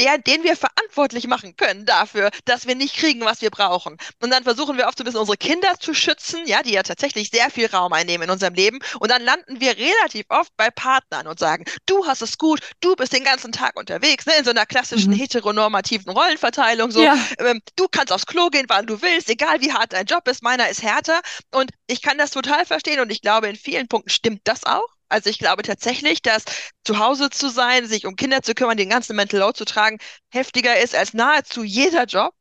der, 0.00 0.18
den 0.18 0.42
wir 0.42 0.56
verantwortlich 0.56 1.26
machen 1.26 1.56
können 1.56 1.84
dafür, 1.84 2.30
dass 2.46 2.66
wir 2.66 2.74
nicht 2.74 2.96
kriegen, 2.96 3.20
was 3.20 3.42
wir 3.42 3.50
brauchen. 3.50 3.98
Und 4.22 4.30
dann 4.30 4.44
versuchen 4.44 4.78
wir 4.78 4.86
oft 4.86 4.96
so 4.96 5.02
ein 5.02 5.06
bisschen 5.06 5.20
unsere 5.20 5.36
Kinder 5.36 5.74
zu 5.78 5.92
schützen, 5.92 6.40
ja, 6.46 6.62
die 6.62 6.72
ja 6.72 6.82
tatsächlich 6.82 7.30
sehr 7.30 7.50
viel 7.50 7.66
Raum 7.66 7.92
einnehmen 7.92 8.24
in 8.24 8.30
unserem 8.30 8.54
Leben. 8.54 8.78
Und 8.98 9.10
dann 9.10 9.22
landen 9.22 9.60
wir 9.60 9.76
relativ 9.76 10.24
oft 10.30 10.56
bei 10.56 10.70
Partnern 10.70 11.26
und 11.26 11.38
sagen, 11.38 11.64
du 11.86 12.06
hast 12.06 12.22
es 12.22 12.38
gut, 12.38 12.60
du 12.80 12.96
bist 12.96 13.12
den 13.12 13.24
ganzen 13.24 13.52
Tag 13.52 13.78
unterwegs, 13.78 14.24
ne, 14.26 14.32
in 14.38 14.44
so 14.44 14.50
einer 14.50 14.66
klassischen 14.66 15.12
mhm. 15.12 15.16
heteronormativen 15.16 16.10
Rollenverteilung, 16.10 16.90
so, 16.90 17.02
ja. 17.02 17.18
ähm, 17.38 17.60
du 17.76 17.86
kannst 17.90 18.12
aufs 18.12 18.26
Klo 18.26 18.48
gehen, 18.48 18.66
wann 18.68 18.86
du 18.86 19.02
willst, 19.02 19.28
egal 19.28 19.60
wie 19.60 19.72
hart 19.72 19.92
dein 19.92 20.06
Job 20.06 20.26
ist, 20.28 20.42
meiner 20.42 20.68
ist 20.70 20.82
härter. 20.82 21.20
Und 21.52 21.70
ich 21.86 22.00
kann 22.00 22.16
das 22.16 22.30
total 22.30 22.64
verstehen 22.64 23.00
und 23.00 23.10
ich 23.12 23.20
glaube, 23.20 23.48
in 23.48 23.56
vielen 23.56 23.88
Punkten 23.88 24.10
stimmt 24.10 24.40
das 24.44 24.64
auch. 24.64 24.88
Also 25.10 25.28
ich 25.30 25.38
glaube 25.38 25.62
tatsächlich, 25.62 26.22
dass 26.22 26.44
zu 26.84 26.98
Hause 26.98 27.30
zu 27.30 27.48
sein, 27.50 27.86
sich 27.86 28.06
um 28.06 28.16
Kinder 28.16 28.42
zu 28.42 28.54
kümmern, 28.54 28.76
den 28.76 28.90
ganzen 28.90 29.16
Mental 29.16 29.40
Load 29.40 29.58
zu 29.58 29.64
tragen, 29.64 29.98
heftiger 30.30 30.78
ist 30.80 30.94
als 30.94 31.14
nahezu 31.14 31.62
jeder 31.62 32.04
Job, 32.04 32.32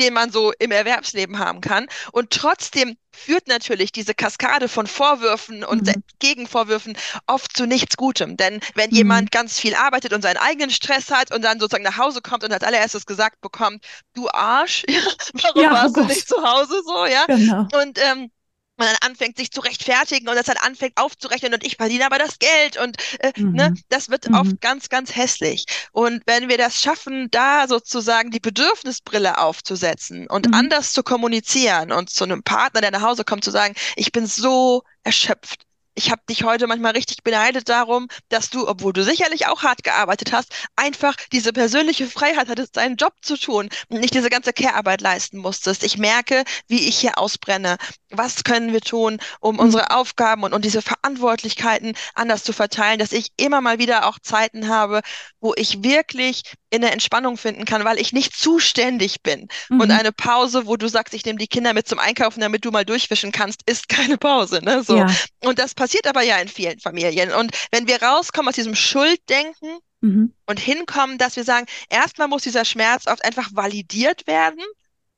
den 0.00 0.12
man 0.14 0.30
so 0.30 0.52
im 0.58 0.70
Erwerbsleben 0.70 1.38
haben 1.38 1.60
kann. 1.60 1.86
Und 2.12 2.30
trotzdem 2.30 2.96
führt 3.12 3.48
natürlich 3.48 3.92
diese 3.92 4.14
Kaskade 4.14 4.68
von 4.68 4.86
Vorwürfen 4.86 5.64
und 5.64 5.86
mhm. 5.86 6.02
Gegenvorwürfen 6.18 6.98
oft 7.26 7.56
zu 7.56 7.66
nichts 7.66 7.96
Gutem. 7.96 8.36
Denn 8.36 8.60
wenn 8.74 8.90
mhm. 8.90 8.96
jemand 8.96 9.32
ganz 9.32 9.58
viel 9.58 9.74
arbeitet 9.74 10.12
und 10.12 10.22
seinen 10.22 10.36
eigenen 10.36 10.70
Stress 10.70 11.10
hat 11.10 11.34
und 11.34 11.42
dann 11.42 11.58
sozusagen 11.58 11.84
nach 11.84 11.96
Hause 11.96 12.20
kommt 12.20 12.44
und 12.44 12.52
als 12.52 12.62
allererstes 12.62 13.06
gesagt 13.06 13.40
bekommt, 13.40 13.84
du 14.14 14.28
Arsch, 14.28 14.84
warum 15.32 15.62
ja, 15.62 15.72
warst 15.72 15.96
oh 15.96 16.00
du 16.00 16.06
nicht 16.06 16.28
zu 16.28 16.36
Hause 16.36 16.80
so, 16.84 17.06
ja? 17.06 17.24
Genau. 17.26 17.66
Und 17.80 17.98
ähm, 17.98 18.30
man 18.78 18.88
dann 18.88 19.10
anfängt, 19.10 19.36
sich 19.36 19.50
zu 19.50 19.60
rechtfertigen 19.60 20.28
und 20.28 20.36
das 20.36 20.46
dann 20.46 20.56
anfängt 20.58 20.96
aufzurechnen 20.96 21.54
und 21.54 21.64
ich 21.64 21.76
verdiene 21.76 22.06
aber 22.06 22.18
das 22.18 22.38
Geld 22.38 22.76
und 22.76 22.96
äh, 23.20 23.32
ne, 23.36 23.44
mhm. 23.44 23.52
ne, 23.52 23.74
das 23.88 24.10
wird 24.10 24.28
mhm. 24.28 24.36
oft 24.36 24.60
ganz, 24.60 24.88
ganz 24.88 25.14
hässlich. 25.14 25.66
Und 25.92 26.22
wenn 26.26 26.48
wir 26.48 26.58
das 26.58 26.80
schaffen, 26.80 27.28
da 27.30 27.66
sozusagen 27.68 28.30
die 28.30 28.40
Bedürfnisbrille 28.40 29.38
aufzusetzen 29.38 30.26
und 30.28 30.48
mhm. 30.48 30.54
anders 30.54 30.92
zu 30.92 31.02
kommunizieren 31.02 31.92
und 31.92 32.10
zu 32.10 32.24
einem 32.24 32.42
Partner, 32.42 32.80
der 32.80 32.90
nach 32.90 33.02
Hause 33.02 33.24
kommt, 33.24 33.44
zu 33.44 33.50
sagen, 33.50 33.74
ich 33.96 34.12
bin 34.12 34.26
so 34.26 34.82
erschöpft, 35.04 35.65
ich 35.96 36.10
habe 36.10 36.22
dich 36.28 36.44
heute 36.44 36.66
manchmal 36.66 36.92
richtig 36.92 37.24
beneidet 37.24 37.68
darum, 37.68 38.08
dass 38.28 38.50
du, 38.50 38.68
obwohl 38.68 38.92
du 38.92 39.02
sicherlich 39.02 39.46
auch 39.46 39.62
hart 39.62 39.82
gearbeitet 39.82 40.32
hast, 40.32 40.52
einfach 40.76 41.16
diese 41.32 41.52
persönliche 41.52 42.06
Freiheit 42.06 42.48
hattest, 42.48 42.76
deinen 42.76 42.96
Job 42.96 43.14
zu 43.22 43.36
tun 43.38 43.70
und 43.88 44.00
nicht 44.00 44.14
diese 44.14 44.28
ganze 44.30 44.52
Care-Arbeit 44.52 45.00
leisten 45.00 45.38
musstest. 45.38 45.82
Ich 45.82 45.96
merke, 45.96 46.44
wie 46.68 46.86
ich 46.86 46.98
hier 46.98 47.18
ausbrenne. 47.18 47.78
Was 48.10 48.44
können 48.44 48.72
wir 48.74 48.82
tun, 48.82 49.18
um 49.40 49.54
mhm. 49.54 49.60
unsere 49.60 49.90
Aufgaben 49.90 50.42
und, 50.42 50.52
und 50.52 50.64
diese 50.64 50.82
Verantwortlichkeiten 50.82 51.94
anders 52.14 52.44
zu 52.44 52.52
verteilen, 52.52 52.98
dass 52.98 53.12
ich 53.12 53.32
immer 53.38 53.62
mal 53.62 53.78
wieder 53.78 54.06
auch 54.06 54.18
Zeiten 54.18 54.68
habe, 54.68 55.00
wo 55.40 55.54
ich 55.56 55.82
wirklich 55.82 56.42
in 56.76 56.82
der 56.82 56.92
Entspannung 56.92 57.36
finden 57.36 57.64
kann, 57.64 57.84
weil 57.84 57.98
ich 57.98 58.12
nicht 58.12 58.36
zuständig 58.36 59.22
bin. 59.22 59.48
Mhm. 59.68 59.80
Und 59.80 59.90
eine 59.90 60.12
Pause, 60.12 60.66
wo 60.66 60.76
du 60.76 60.88
sagst, 60.88 61.14
ich 61.14 61.24
nehme 61.24 61.38
die 61.38 61.48
Kinder 61.48 61.74
mit 61.74 61.88
zum 61.88 61.98
Einkaufen, 61.98 62.40
damit 62.40 62.64
du 62.64 62.70
mal 62.70 62.84
durchwischen 62.84 63.32
kannst, 63.32 63.62
ist 63.68 63.88
keine 63.88 64.18
Pause. 64.18 64.60
Ne? 64.62 64.82
So. 64.82 64.98
Ja. 64.98 65.06
Und 65.42 65.58
das 65.58 65.74
passiert 65.74 66.06
aber 66.06 66.22
ja 66.22 66.36
in 66.38 66.48
vielen 66.48 66.78
Familien. 66.78 67.32
Und 67.32 67.56
wenn 67.70 67.86
wir 67.88 68.02
rauskommen 68.02 68.48
aus 68.48 68.54
diesem 68.54 68.74
Schulddenken 68.74 69.78
mhm. 70.00 70.32
und 70.46 70.60
hinkommen, 70.60 71.18
dass 71.18 71.36
wir 71.36 71.44
sagen, 71.44 71.66
erstmal 71.88 72.28
muss 72.28 72.42
dieser 72.42 72.64
Schmerz 72.64 73.06
oft 73.06 73.24
einfach 73.24 73.50
validiert 73.52 74.26
werden. 74.26 74.60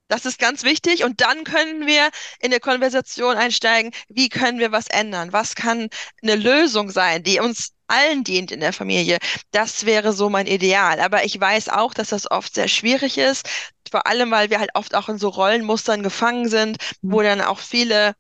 Das 0.09 0.27
ist 0.27 0.39
ganz 0.39 0.63
wichtig. 0.63 1.05
Und 1.05 1.21
dann 1.21 1.45
können 1.45 1.87
wir 1.87 2.07
in 2.41 2.51
eine 2.51 2.61
Konversation 2.61 3.37
einsteigen, 3.37 3.93
wie 4.09 4.29
können 4.29 4.59
wir 4.59 4.73
was 4.73 4.89
ändern? 4.89 5.33
Was 5.33 5.55
kann 5.55 5.89
eine 6.23 6.37
Lösung 6.37 6.91
sein, 6.91 7.23
die 7.23 7.41
uns 7.41 7.75
allen 7.89 8.23
dient 8.23 8.53
in 8.53 8.61
der 8.61 8.73
Familie. 8.73 9.19
Das 9.51 9.87
wäre 9.87 10.13
so 10.13 10.31
mein 10.31 10.47
Ideal. 10.47 11.01
Aber 11.01 11.25
ich 11.25 11.41
weiß 11.41 11.71
auch, 11.71 11.95
dass 11.95 12.11
das 12.11 12.31
oft 12.31 12.55
sehr 12.55 12.69
schwierig 12.69 13.19
ist. 13.19 13.49
Vor 13.91 14.07
allem, 14.07 14.31
weil 14.31 14.51
wir 14.51 14.61
halt 14.61 14.71
oft 14.75 14.95
auch 14.95 15.09
in 15.09 15.19
so 15.19 15.29
Rollenmustern 15.29 16.03
gefangen 16.03 16.49
sind, 16.49 16.77
wo 17.03 17.21
mhm. 17.21 17.25
dann 17.25 17.41
auch 17.41 17.59
viele 17.59 18.15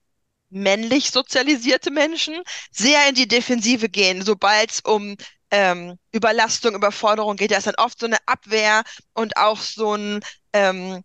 männlich 0.50 1.10
sozialisierte 1.10 1.90
Menschen 1.90 2.42
sehr 2.70 3.08
in 3.08 3.14
die 3.14 3.28
Defensive 3.28 3.90
gehen, 3.90 4.24
sobald 4.24 4.72
es 4.72 4.80
um 4.80 5.16
ähm, 5.50 5.98
Überlastung, 6.12 6.74
Überforderung 6.74 7.36
geht. 7.36 7.50
Da 7.50 7.58
ist 7.58 7.66
dann 7.66 7.74
oft 7.76 8.00
so 8.00 8.06
eine 8.06 8.16
Abwehr 8.26 8.82
und 9.12 9.36
auch 9.36 9.58
so 9.60 9.94
ein 9.94 10.20
ähm, 10.54 11.02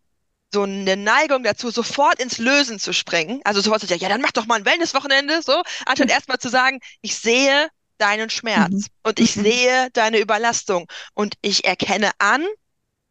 so 0.54 0.64
eine 0.64 0.96
Neigung 0.96 1.44
dazu, 1.44 1.72
sofort 1.72 2.22
ins 2.22 2.38
Lösen 2.38 2.80
zu 2.80 2.94
springen. 2.94 3.42
Also 3.44 3.62
sofort 3.62 3.82
zu 3.82 3.88
sagen, 3.88 4.02
ja, 4.02 4.10
dann 4.10 4.22
mach 4.22 4.32
doch 4.32 4.46
mal 4.46 4.56
ein 4.56 4.66
Wellnesswochenende, 4.66 5.42
so, 5.42 5.62
anstatt 5.86 6.08
mhm. 6.08 6.14
erstmal 6.14 6.40
zu 6.40 6.50
sagen, 6.50 6.80
ich 7.02 7.16
sehe 7.16 7.68
deinen 7.98 8.30
Schmerz 8.30 8.72
mhm. 8.72 8.86
und 9.04 9.20
ich 9.20 9.36
mhm. 9.36 9.44
sehe 9.44 9.90
deine 9.94 10.20
Überlastung 10.20 10.88
und 11.14 11.36
ich 11.42 11.66
erkenne 11.66 12.12
an, 12.20 12.46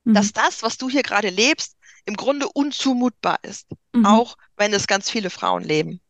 mhm. 0.05 0.15
dass 0.15 0.33
das, 0.33 0.63
was 0.63 0.79
du 0.79 0.89
hier 0.89 1.03
gerade 1.03 1.29
lebst, 1.29 1.77
im 2.05 2.17
Grunde 2.17 2.49
unzumutbar 2.49 3.39
ist, 3.43 3.69
mhm. 3.93 4.07
auch 4.07 4.37
wenn 4.57 4.73
es 4.73 4.87
ganz 4.87 5.11
viele 5.11 5.31
Frauen 5.31 5.63
leben. 5.63 6.01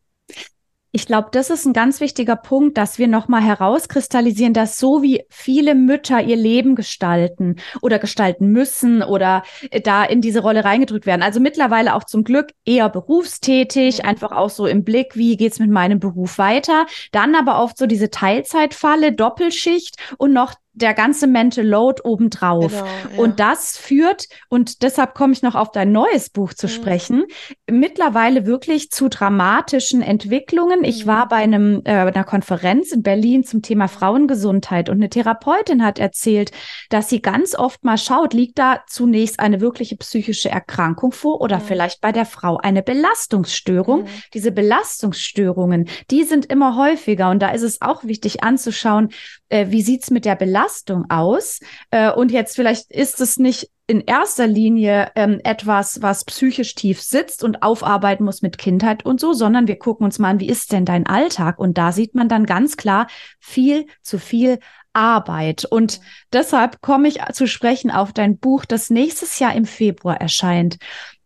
Ich 0.95 1.07
glaube, 1.07 1.29
das 1.33 1.49
ist 1.49 1.65
ein 1.65 1.73
ganz 1.73 2.01
wichtiger 2.01 2.37
Punkt, 2.37 2.77
dass 2.77 2.99
wir 2.99 3.09
nochmal 3.09 3.41
herauskristallisieren, 3.41 4.53
dass 4.53 4.79
so 4.79 5.03
wie 5.03 5.25
viele 5.31 5.75
Mütter 5.75 6.21
ihr 6.23 6.37
Leben 6.37 6.75
gestalten 6.75 7.57
oder 7.81 7.99
gestalten 7.99 8.49
müssen 8.49 9.03
oder 9.03 9.43
äh, 9.71 9.81
da 9.81 10.05
in 10.05 10.21
diese 10.21 10.41
Rolle 10.41 10.67
reingedrückt 10.67 11.07
werden. 11.07 11.23
Also 11.23 11.41
mittlerweile 11.41 11.95
auch 11.95 12.05
zum 12.05 12.25
Glück 12.25 12.51
eher 12.67 12.91
berufstätig, 12.91 14.05
einfach 14.05 14.33
auch 14.33 14.51
so 14.51 14.67
im 14.67 14.85
Blick, 14.85 15.17
wie 15.17 15.39
geht's 15.39 15.59
mit 15.59 15.71
meinem 15.71 15.99
Beruf 15.99 16.37
weiter. 16.37 16.85
Dann 17.11 17.35
aber 17.37 17.63
oft 17.63 17.79
so 17.79 17.87
diese 17.87 18.11
Teilzeitfalle, 18.11 19.15
Doppelschicht 19.15 19.97
und 20.19 20.35
noch 20.35 20.53
der 20.75 20.95
ganze 20.95 21.27
Mental 21.27 21.67
Load 21.67 22.03
obendrauf. 22.03 22.73
Genau, 22.73 22.87
ja. 22.87 23.19
Und 23.19 23.41
das 23.41 23.77
führt, 23.77 24.27
und 24.49 24.83
deshalb 24.83 25.15
komme 25.15 25.35
ich 25.35 25.43
noch 25.43 25.55
auf 25.55 25.71
dein 25.71 25.93
neues 25.93 26.31
Buch 26.31 26.55
zu 26.55 26.67
mhm. 26.67 26.71
sprechen, 26.71 27.25
mittlerweile 27.71 28.47
wirklich 28.47 28.91
zu 28.91 29.09
dramatischen 29.09 30.01
Entwicklungen. 30.01 30.81
Mhm. 30.81 30.85
Ich 30.85 31.07
war 31.07 31.29
bei 31.29 31.37
einem, 31.37 31.83
äh, 31.85 31.93
einer 31.93 32.25
Konferenz 32.25 32.91
in 32.93 33.03
Berlin 33.03 33.45
zum 33.45 33.61
Thema 33.61 33.87
Frauengesundheit 33.87 34.89
und 34.89 34.97
eine 34.97 35.11
Therapeutin 35.11 35.85
hat 35.85 35.99
erzählt, 35.99 36.53
dass 36.89 37.11
sie 37.11 37.21
ganz 37.21 37.55
oft 37.55 37.85
mal 37.85 37.99
schaut, 37.99 38.33
liegt 38.33 38.59
da 38.59 38.81
zunächst 38.89 39.41
eine 39.41 39.61
wirkliche 39.61 39.97
psychische 39.97 40.49
Erkrankung 40.49 41.13
vor 41.13 41.43
oder 41.43 41.59
mhm. 41.59 41.63
vielleicht 41.63 42.01
bei 42.01 42.13
der 42.13 42.25
Frau 42.25 42.57
eine 42.57 42.83
Belastungsstörung. 42.83 44.03
Mhm. 44.05 44.09
Diese 44.33 44.53
Belastungsstörungen, 44.53 45.89
die 46.11 46.25
sind 46.25 46.47
immer 46.47 46.77
häufiger 46.77 47.31
und 47.31 47.43
da 47.43 47.51
ist 47.51 47.63
es 47.63 47.83
auch 47.83 48.05
wichtig 48.05 48.43
anzuschauen, 48.43 49.11
äh, 49.53 49.71
wie 49.71 49.83
sieht's 49.83 50.11
mit 50.11 50.25
der 50.25 50.35
Belastung 50.35 51.11
aus? 51.11 51.61
Äh, 51.91 52.11
und 52.11 52.33
jetzt 52.33 52.57
vielleicht 52.57 52.91
ist 52.91 53.21
es 53.21 53.37
nicht 53.37 53.71
in 53.87 54.01
erster 54.01 54.47
Linie 54.47 55.13
ähm, 55.15 55.41
etwas, 55.45 56.01
was 56.01 56.25
psychisch 56.25 56.75
tief 56.75 57.03
sitzt 57.03 57.45
und 57.45 57.63
aufarbeiten 57.63 58.25
muss 58.25 58.41
mit 58.41 58.57
Kindheit 58.57 59.05
und 59.05 59.21
so, 59.21 59.35
sondern 59.35 59.69
wir 59.69 59.79
gucken 59.79 60.05
uns 60.05 60.19
mal 60.19 60.31
an, 60.31 60.41
wie 60.41 60.49
ist 60.49 60.73
denn 60.73 60.87
dein 60.87 61.07
Alltag? 61.07 61.59
Und 61.59 61.77
da 61.77 61.93
sieht 61.93 62.15
man 62.15 62.29
dann 62.29 62.47
ganz 62.47 62.77
klar 62.77 63.07
viel 63.39 63.87
zu 64.01 64.19
viel 64.19 64.59
Arbeit. 64.95 65.67
Und 65.67 66.01
deshalb 66.33 66.81
komme 66.81 67.09
ich 67.09 67.21
zu 67.33 67.47
sprechen 67.47 67.91
auf 67.91 68.13
dein 68.13 68.39
Buch, 68.39 68.65
das 68.65 68.89
nächstes 68.89 69.39
Jahr 69.39 69.55
im 69.55 69.67
Februar 69.67 70.19
erscheint. 70.19 70.79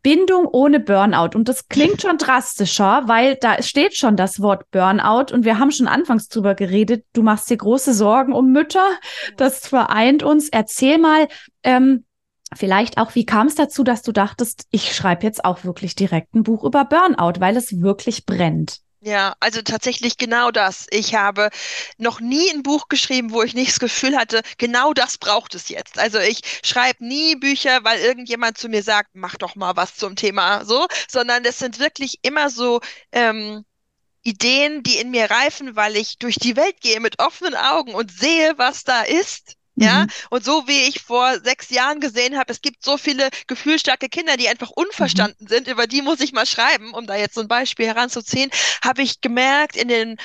Bindung 0.07 0.47
ohne 0.47 0.79
Burnout. 0.79 1.31
Und 1.35 1.49
das 1.49 1.67
klingt 1.67 2.01
schon 2.01 2.17
drastischer, 2.17 3.03
weil 3.07 3.35
da 3.35 3.61
steht 3.61 3.97
schon 3.97 4.15
das 4.15 4.41
Wort 4.41 4.71
Burnout. 4.71 5.35
Und 5.35 5.45
wir 5.45 5.59
haben 5.59 5.73
schon 5.73 5.89
anfangs 5.89 6.29
drüber 6.29 6.55
geredet. 6.55 7.05
Du 7.13 7.25
machst 7.25 7.51
dir 7.51 7.57
große 7.57 7.93
Sorgen 7.93 8.33
um 8.33 8.53
Mütter. 8.53 8.87
Das 9.37 9.67
vereint 9.67 10.23
uns. 10.23 10.49
Erzähl 10.49 10.99
mal, 10.99 11.27
ähm, 11.65 12.05
vielleicht 12.55 12.99
auch, 12.99 13.17
wie 13.17 13.27
kam 13.27 13.49
es 13.49 13.57
dazu, 13.57 13.83
dass 13.83 14.03
du 14.03 14.13
dachtest, 14.13 14.69
ich 14.71 14.95
schreibe 14.95 15.25
jetzt 15.25 15.45
auch 15.45 15.65
wirklich 15.65 15.97
direkt 15.97 16.37
ein 16.37 16.45
Buch 16.45 16.63
über 16.63 16.85
Burnout, 16.85 17.41
weil 17.41 17.57
es 17.57 17.83
wirklich 17.83 18.27
brennt. 18.27 18.86
Ja, 19.07 19.37
also 19.39 19.63
tatsächlich 19.63 20.19
genau 20.19 20.51
das. 20.51 20.87
Ich 20.91 21.15
habe 21.15 21.51
noch 21.97 22.19
nie 22.21 22.51
ein 22.51 22.65
Buch 22.65 22.89
geschrieben, 22.89 23.31
wo 23.31 23.43
ich 23.45 23.55
nicht 23.55 23.71
das 23.71 23.79
Gefühl 23.79 24.17
hatte, 24.17 24.43
genau 24.59 24.93
das 24.95 25.17
braucht 25.17 25.55
es 25.55 25.69
jetzt. 25.69 25.97
Also 25.99 26.19
ich 26.19 26.41
schreibe 26.65 27.07
nie 27.07 27.37
Bücher, 27.37 27.85
weil 27.85 28.01
irgendjemand 28.01 28.59
zu 28.59 28.69
mir 28.69 28.83
sagt, 28.83 29.11
mach 29.15 29.37
doch 29.37 29.55
mal 29.55 29.77
was 29.77 29.95
zum 29.95 30.17
Thema 30.17 30.65
so, 30.65 30.87
sondern 31.09 31.45
es 31.45 31.59
sind 31.61 31.79
wirklich 31.79 32.19
immer 32.23 32.51
so 32.51 32.81
ähm, 33.13 33.65
Ideen, 34.23 34.83
die 34.83 34.99
in 34.99 35.11
mir 35.13 35.31
reifen, 35.31 35.77
weil 35.77 35.97
ich 35.97 36.19
durch 36.19 36.37
die 36.37 36.57
Welt 36.57 36.81
gehe 36.81 37.01
mit 37.01 37.21
offenen 37.21 37.57
Augen 37.57 37.95
und 37.95 38.11
sehe, 38.13 38.55
was 38.59 38.85
da 38.85 39.03
ist 39.03 39.57
ja, 39.77 40.03
mhm. 40.05 40.09
und 40.31 40.45
so 40.45 40.67
wie 40.67 40.89
ich 40.89 41.03
vor 41.03 41.39
sechs 41.41 41.71
Jahren 41.71 42.01
gesehen 42.01 42.39
habe, 42.39 42.53
es 42.53 42.63
gibt 42.63 42.83
so 42.83 42.97
viele 42.97 43.29
gefühlstarke 43.47 44.09
Kinder, 44.09 44.37
die 44.37 44.49
einfach 44.49 44.71
unverstanden 44.71 45.45
mhm. 45.45 45.49
sind, 45.49 45.69
über 45.69 45.87
die 45.87 46.03
muss 46.03 46.21
ich 46.21 46.33
mal 46.33 46.47
schreiben, 46.47 46.95
um 46.95 47.07
da 47.07 47.17
jetzt 47.17 47.35
so 47.35 47.43
ein 47.43 47.49
Beispiel 47.49 47.87
heranzuziehen, 47.87 48.51
habe 48.83 49.03
ich 49.03 49.21
gemerkt 49.21 49.77
in 49.77 49.89
den 49.89 50.17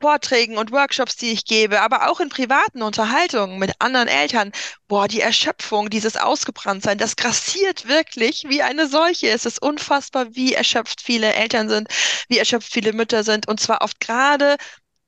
Vorträgen 0.00 0.58
und 0.58 0.70
Workshops, 0.70 1.16
die 1.16 1.32
ich 1.32 1.44
gebe, 1.44 1.80
aber 1.80 2.08
auch 2.08 2.20
in 2.20 2.28
privaten 2.28 2.82
Unterhaltungen 2.82 3.58
mit 3.58 3.72
anderen 3.80 4.06
Eltern, 4.06 4.52
boah, 4.86 5.08
die 5.08 5.20
Erschöpfung, 5.20 5.90
dieses 5.90 6.16
Ausgebranntsein, 6.16 6.98
das 6.98 7.16
grassiert 7.16 7.88
wirklich 7.88 8.44
wie 8.46 8.62
eine 8.62 8.86
Seuche. 8.86 9.28
Es 9.28 9.44
ist 9.44 9.60
unfassbar, 9.60 10.34
wie 10.36 10.54
erschöpft 10.54 11.00
viele 11.02 11.32
Eltern 11.32 11.68
sind, 11.68 11.88
wie 12.28 12.38
erschöpft 12.38 12.72
viele 12.72 12.92
Mütter 12.92 13.24
sind 13.24 13.48
und 13.48 13.58
zwar 13.58 13.82
oft 13.82 13.98
gerade 13.98 14.56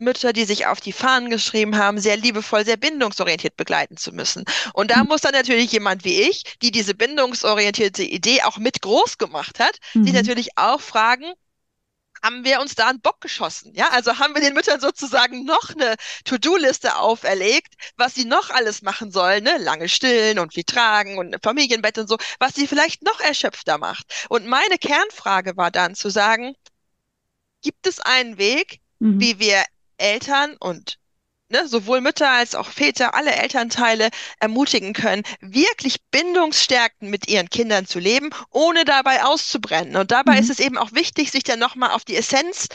Mütter, 0.01 0.33
die 0.33 0.45
sich 0.45 0.67
auf 0.67 0.81
die 0.81 0.93
Fahnen 0.93 1.31
geschrieben 1.31 1.77
haben, 1.77 2.01
sehr 2.01 2.17
liebevoll, 2.17 2.65
sehr 2.65 2.77
bindungsorientiert 2.77 3.57
begleiten 3.57 3.97
zu 3.97 4.13
müssen. 4.13 4.45
Und 4.73 4.91
da 4.91 5.05
muss 5.05 5.21
dann 5.21 5.33
natürlich 5.33 5.73
jemand 5.73 6.05
wie 6.05 6.23
ich, 6.23 6.45
die 6.63 6.71
diese 6.71 6.95
bindungsorientierte 6.95 8.03
Idee 8.03 8.43
auch 8.43 8.59
mit 8.59 8.83
groß 8.83 9.19
gemacht 9.19 9.59
hat, 9.59 9.77
mhm. 9.95 10.05
sich 10.05 10.13
natürlich 10.15 10.49
auch 10.57 10.81
fragen, 10.81 11.33
haben 12.23 12.45
wir 12.45 12.61
uns 12.61 12.75
da 12.75 12.89
einen 12.89 13.01
Bock 13.01 13.21
geschossen. 13.21 13.73
Ja, 13.75 13.89
also 13.91 14.19
haben 14.19 14.35
wir 14.35 14.43
den 14.43 14.55
Müttern 14.55 14.81
sozusagen 14.81 15.45
noch 15.45 15.71
eine 15.71 15.95
To-Do-Liste 16.25 16.97
auferlegt, 16.97 17.75
was 17.97 18.15
sie 18.15 18.25
noch 18.25 18.51
alles 18.51 18.83
machen 18.83 19.11
sollen, 19.11 19.45
ne? 19.45 19.57
Lange 19.59 19.89
stillen 19.89 20.39
und 20.39 20.55
viel 20.55 20.65
tragen 20.65 21.19
und 21.19 21.35
ein 21.35 21.41
Familienbett 21.43 21.99
und 21.99 22.09
so, 22.09 22.19
was 22.39 22.55
sie 22.55 22.67
vielleicht 22.67 23.03
noch 23.03 23.21
erschöpfter 23.21 23.79
macht. 23.79 24.27
Und 24.29 24.47
meine 24.47 24.79
Kernfrage 24.79 25.57
war 25.57 25.71
dann 25.71 25.95
zu 25.95 26.11
sagen, 26.11 26.55
gibt 27.63 27.87
es 27.87 28.01
einen 28.01 28.39
Weg, 28.39 28.81
mhm. 28.99 29.21
wie 29.21 29.39
wir 29.39 29.65
Eltern 30.01 30.57
und 30.59 30.99
ne, 31.51 31.67
sowohl 31.69 32.01
Mütter 32.01 32.31
als 32.31 32.55
auch 32.55 32.69
Väter, 32.69 33.15
alle 33.15 33.33
Elternteile 33.33 34.11
ermutigen 34.39 34.93
können, 34.93 35.23
wirklich 35.41 35.97
bindungsstärkend 36.11 37.11
mit 37.11 37.29
ihren 37.29 37.51
Kindern 37.51 37.87
zu 37.87 37.99
leben, 37.99 38.31
ohne 38.51 38.85
dabei 38.85 39.25
auszubrennen. 39.25 39.97
Und 39.97 40.11
dabei 40.11 40.35
mhm. 40.35 40.39
ist 40.39 40.51
es 40.51 40.61
eben 40.61 40.79
auch 40.79 40.93
wichtig, 40.93 41.31
sich 41.31 41.43
dann 41.43 41.59
nochmal 41.59 41.91
auf 41.91 42.05
die 42.05 42.17
Essenz 42.17 42.69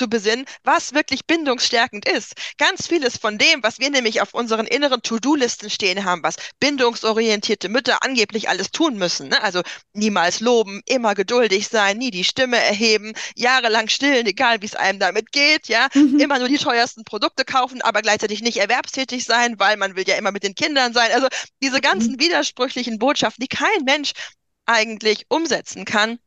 zu 0.00 0.08
besinnen, 0.08 0.46
was 0.64 0.94
wirklich 0.94 1.26
bindungsstärkend 1.26 2.08
ist. 2.08 2.32
Ganz 2.56 2.86
vieles 2.86 3.18
von 3.18 3.36
dem, 3.36 3.62
was 3.62 3.80
wir 3.80 3.90
nämlich 3.90 4.22
auf 4.22 4.32
unseren 4.32 4.66
inneren 4.66 5.02
To-Do-Listen 5.02 5.68
stehen 5.68 6.06
haben, 6.06 6.22
was 6.22 6.36
bindungsorientierte 6.58 7.68
Mütter 7.68 8.02
angeblich 8.02 8.48
alles 8.48 8.70
tun 8.70 8.96
müssen. 8.96 9.28
Ne? 9.28 9.42
Also 9.42 9.60
niemals 9.92 10.40
loben, 10.40 10.80
immer 10.86 11.14
geduldig 11.14 11.68
sein, 11.68 11.98
nie 11.98 12.10
die 12.10 12.24
Stimme 12.24 12.56
erheben, 12.56 13.12
jahrelang 13.36 13.88
stillen, 13.90 14.26
egal 14.26 14.62
wie 14.62 14.66
es 14.66 14.74
einem 14.74 14.98
damit 14.98 15.32
geht, 15.32 15.68
ja, 15.68 15.88
mhm. 15.92 16.18
immer 16.18 16.38
nur 16.38 16.48
die 16.48 16.56
teuersten 16.56 17.04
Produkte 17.04 17.44
kaufen, 17.44 17.82
aber 17.82 18.00
gleichzeitig 18.00 18.40
nicht 18.40 18.56
erwerbstätig 18.56 19.24
sein, 19.24 19.58
weil 19.58 19.76
man 19.76 19.96
will 19.96 20.08
ja 20.08 20.16
immer 20.16 20.32
mit 20.32 20.44
den 20.44 20.54
Kindern 20.54 20.94
sein. 20.94 21.10
Also 21.12 21.28
diese 21.62 21.82
ganzen 21.82 22.12
mhm. 22.12 22.20
widersprüchlichen 22.20 22.98
Botschaften, 22.98 23.42
die 23.42 23.54
kein 23.54 23.84
Mensch 23.84 24.12
eigentlich 24.64 25.26
umsetzen 25.28 25.84
kann 25.84 26.18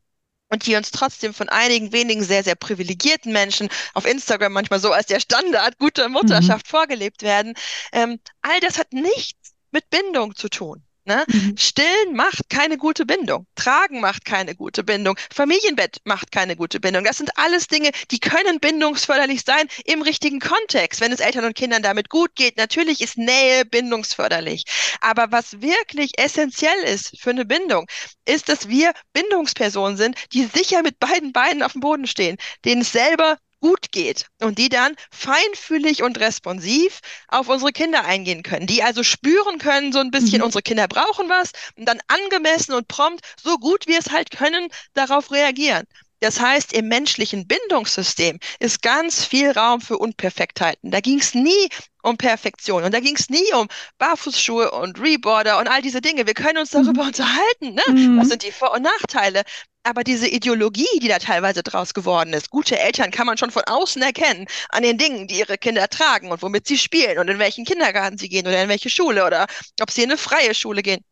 und 0.54 0.66
die 0.66 0.76
uns 0.76 0.92
trotzdem 0.92 1.34
von 1.34 1.48
einigen 1.48 1.92
wenigen 1.92 2.22
sehr, 2.22 2.44
sehr 2.44 2.54
privilegierten 2.54 3.32
Menschen 3.32 3.68
auf 3.92 4.06
Instagram 4.06 4.52
manchmal 4.52 4.78
so 4.78 4.92
als 4.92 5.06
der 5.06 5.18
Standard 5.18 5.78
guter 5.78 6.08
Mutterschaft 6.08 6.66
mhm. 6.66 6.70
vorgelebt 6.70 7.22
werden. 7.22 7.54
Ähm, 7.92 8.20
all 8.40 8.60
das 8.60 8.78
hat 8.78 8.92
nichts 8.92 9.54
mit 9.72 9.90
Bindung 9.90 10.36
zu 10.36 10.48
tun. 10.48 10.84
Ne? 11.06 11.24
Mhm. 11.28 11.56
Stillen 11.58 12.14
macht 12.14 12.48
keine 12.48 12.78
gute 12.78 13.04
Bindung. 13.04 13.46
Tragen 13.56 14.00
macht 14.00 14.24
keine 14.24 14.54
gute 14.54 14.82
Bindung. 14.82 15.18
Familienbett 15.30 15.98
macht 16.04 16.32
keine 16.32 16.56
gute 16.56 16.80
Bindung. 16.80 17.04
Das 17.04 17.18
sind 17.18 17.36
alles 17.36 17.66
Dinge, 17.66 17.90
die 18.10 18.20
können 18.20 18.58
bindungsförderlich 18.58 19.42
sein 19.44 19.68
im 19.84 20.00
richtigen 20.00 20.40
Kontext, 20.40 21.02
wenn 21.02 21.12
es 21.12 21.20
Eltern 21.20 21.44
und 21.44 21.56
Kindern 21.56 21.82
damit 21.82 22.08
gut 22.08 22.34
geht. 22.36 22.56
Natürlich 22.56 23.02
ist 23.02 23.18
Nähe 23.18 23.66
bindungsförderlich. 23.66 24.64
Aber 25.02 25.30
was 25.30 25.60
wirklich 25.60 26.18
essentiell 26.18 26.80
ist 26.84 27.20
für 27.20 27.30
eine 27.30 27.44
Bindung, 27.44 27.86
ist, 28.24 28.48
dass 28.48 28.68
wir 28.68 28.94
Bindungspersonen 29.12 29.98
sind, 29.98 30.16
die 30.32 30.44
sicher 30.44 30.82
mit 30.82 30.98
beiden 30.98 31.32
Beinen 31.32 31.62
auf 31.62 31.72
dem 31.72 31.82
Boden 31.82 32.06
stehen, 32.06 32.38
denen 32.64 32.80
es 32.80 32.92
selber 32.92 33.36
gut 33.64 33.92
geht 33.92 34.26
und 34.42 34.58
die 34.58 34.68
dann 34.68 34.94
feinfühlig 35.10 36.02
und 36.02 36.20
responsiv 36.20 37.00
auf 37.28 37.48
unsere 37.48 37.72
Kinder 37.72 38.04
eingehen 38.04 38.42
können, 38.42 38.66
die 38.66 38.82
also 38.82 39.02
spüren 39.02 39.56
können, 39.56 39.90
so 39.90 40.00
ein 40.00 40.10
bisschen, 40.10 40.40
mhm. 40.40 40.44
unsere 40.44 40.60
Kinder 40.60 40.86
brauchen 40.86 41.30
was 41.30 41.52
und 41.78 41.86
dann 41.86 41.98
angemessen 42.08 42.74
und 42.74 42.88
prompt, 42.88 43.24
so 43.42 43.56
gut 43.56 43.86
wir 43.86 43.98
es 43.98 44.10
halt 44.10 44.30
können, 44.30 44.68
darauf 44.92 45.30
reagieren. 45.30 45.84
Das 46.20 46.40
heißt, 46.40 46.74
im 46.74 46.88
menschlichen 46.88 47.46
Bindungssystem 47.46 48.38
ist 48.58 48.82
ganz 48.82 49.24
viel 49.24 49.50
Raum 49.50 49.80
für 49.80 49.96
Unperfektheiten. 49.96 50.90
Da 50.90 51.00
ging 51.00 51.18
es 51.18 51.34
nie 51.34 51.68
um 52.02 52.18
Perfektion 52.18 52.84
und 52.84 52.92
da 52.92 53.00
ging 53.00 53.16
es 53.16 53.30
nie 53.30 53.50
um 53.54 53.66
Barfußschuhe 53.96 54.72
und 54.72 55.00
Reboarder 55.00 55.58
und 55.58 55.68
all 55.68 55.80
diese 55.80 56.02
Dinge. 56.02 56.26
Wir 56.26 56.34
können 56.34 56.58
uns 56.58 56.70
darüber 56.70 57.02
mhm. 57.02 57.08
unterhalten. 57.08 57.74
Ne? 57.74 57.82
Mhm. 57.88 58.20
Was 58.20 58.28
sind 58.28 58.42
die 58.42 58.52
Vor- 58.52 58.74
und 58.74 58.82
Nachteile? 58.82 59.42
Aber 59.86 60.02
diese 60.02 60.26
Ideologie, 60.28 60.86
die 61.02 61.08
da 61.08 61.18
teilweise 61.18 61.62
draus 61.62 61.92
geworden 61.92 62.32
ist, 62.32 62.48
gute 62.50 62.78
Eltern 62.78 63.10
kann 63.10 63.26
man 63.26 63.36
schon 63.36 63.50
von 63.50 63.64
außen 63.64 64.00
erkennen, 64.02 64.46
an 64.70 64.82
den 64.82 64.96
Dingen, 64.96 65.26
die 65.28 65.38
ihre 65.38 65.58
Kinder 65.58 65.88
tragen 65.88 66.30
und 66.32 66.40
womit 66.42 66.66
sie 66.66 66.78
spielen 66.78 67.18
und 67.18 67.28
in 67.28 67.38
welchen 67.38 67.64
Kindergarten 67.66 68.16
sie 68.16 68.28
gehen 68.30 68.46
oder 68.46 68.62
in 68.62 68.68
welche 68.70 68.88
Schule 68.90 69.26
oder 69.26 69.46
ob 69.80 69.90
sie 69.90 70.02
in 70.02 70.10
eine 70.10 70.18
freie 70.18 70.54
Schule 70.54 70.82
gehen. 70.82 71.04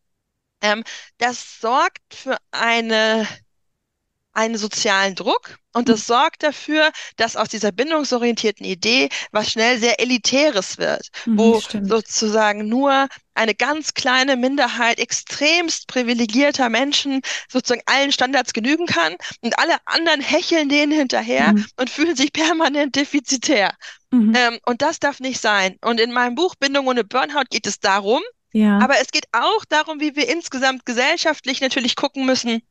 Ähm, 0.63 0.85
das 1.19 1.61
sorgt 1.61 2.15
für 2.15 2.39
eine 2.53 3.29
einen 4.33 4.57
sozialen 4.57 5.15
Druck 5.15 5.59
und 5.75 5.89
das 5.89 6.07
sorgt 6.07 6.43
dafür, 6.43 6.91
dass 7.17 7.37
aus 7.37 7.49
dieser 7.49 7.73
bindungsorientierten 7.73 8.65
Idee 8.67 9.09
was 9.31 9.51
schnell 9.51 9.79
sehr 9.79 10.01
Elitäres 10.01 10.79
wird, 10.79 11.09
mhm, 11.25 11.39
wo 11.39 11.61
stimmt. 11.61 11.89
sozusagen 11.89 12.69
nur 12.69 13.09
eine 13.35 13.55
ganz 13.55 13.95
kleine 13.95 14.37
Minderheit 14.37 14.99
extremst 14.99 15.87
privilegierter 15.87 16.69
Menschen 16.69 17.23
sozusagen 17.51 17.83
allen 17.87 18.13
Standards 18.13 18.53
genügen 18.53 18.87
kann 18.87 19.17
und 19.41 19.59
alle 19.59 19.77
anderen 19.87 20.21
hecheln 20.21 20.69
denen 20.69 20.93
hinterher 20.93 21.55
mhm. 21.55 21.67
und 21.77 21.89
fühlen 21.89 22.17
sich 22.17 22.33
permanent 22.33 22.95
defizitär. 22.95 23.75
Mhm. 24.11 24.35
Ähm, 24.37 24.59
und 24.67 24.83
das 24.83 25.01
darf 25.01 25.21
nicht 25.21 25.41
sein. 25.41 25.79
Und 25.83 26.01
in 26.01 26.13
meinem 26.13 26.35
Buch 26.35 26.55
Bindung 26.57 26.87
ohne 26.87 27.05
Burnout 27.05 27.45
geht 27.49 27.67
es 27.67 27.81
darum, 27.81 28.21
ja. 28.53 28.79
aber 28.79 29.01
es 29.01 29.11
geht 29.11 29.27
auch 29.33 29.65
darum, 29.65 30.01
wie 30.01 30.17
wir 30.17 30.29
insgesamt 30.29 30.85
gesellschaftlich 30.85 31.63
natürlich 31.63 31.97
gucken 31.97 32.27
müssen, 32.27 32.63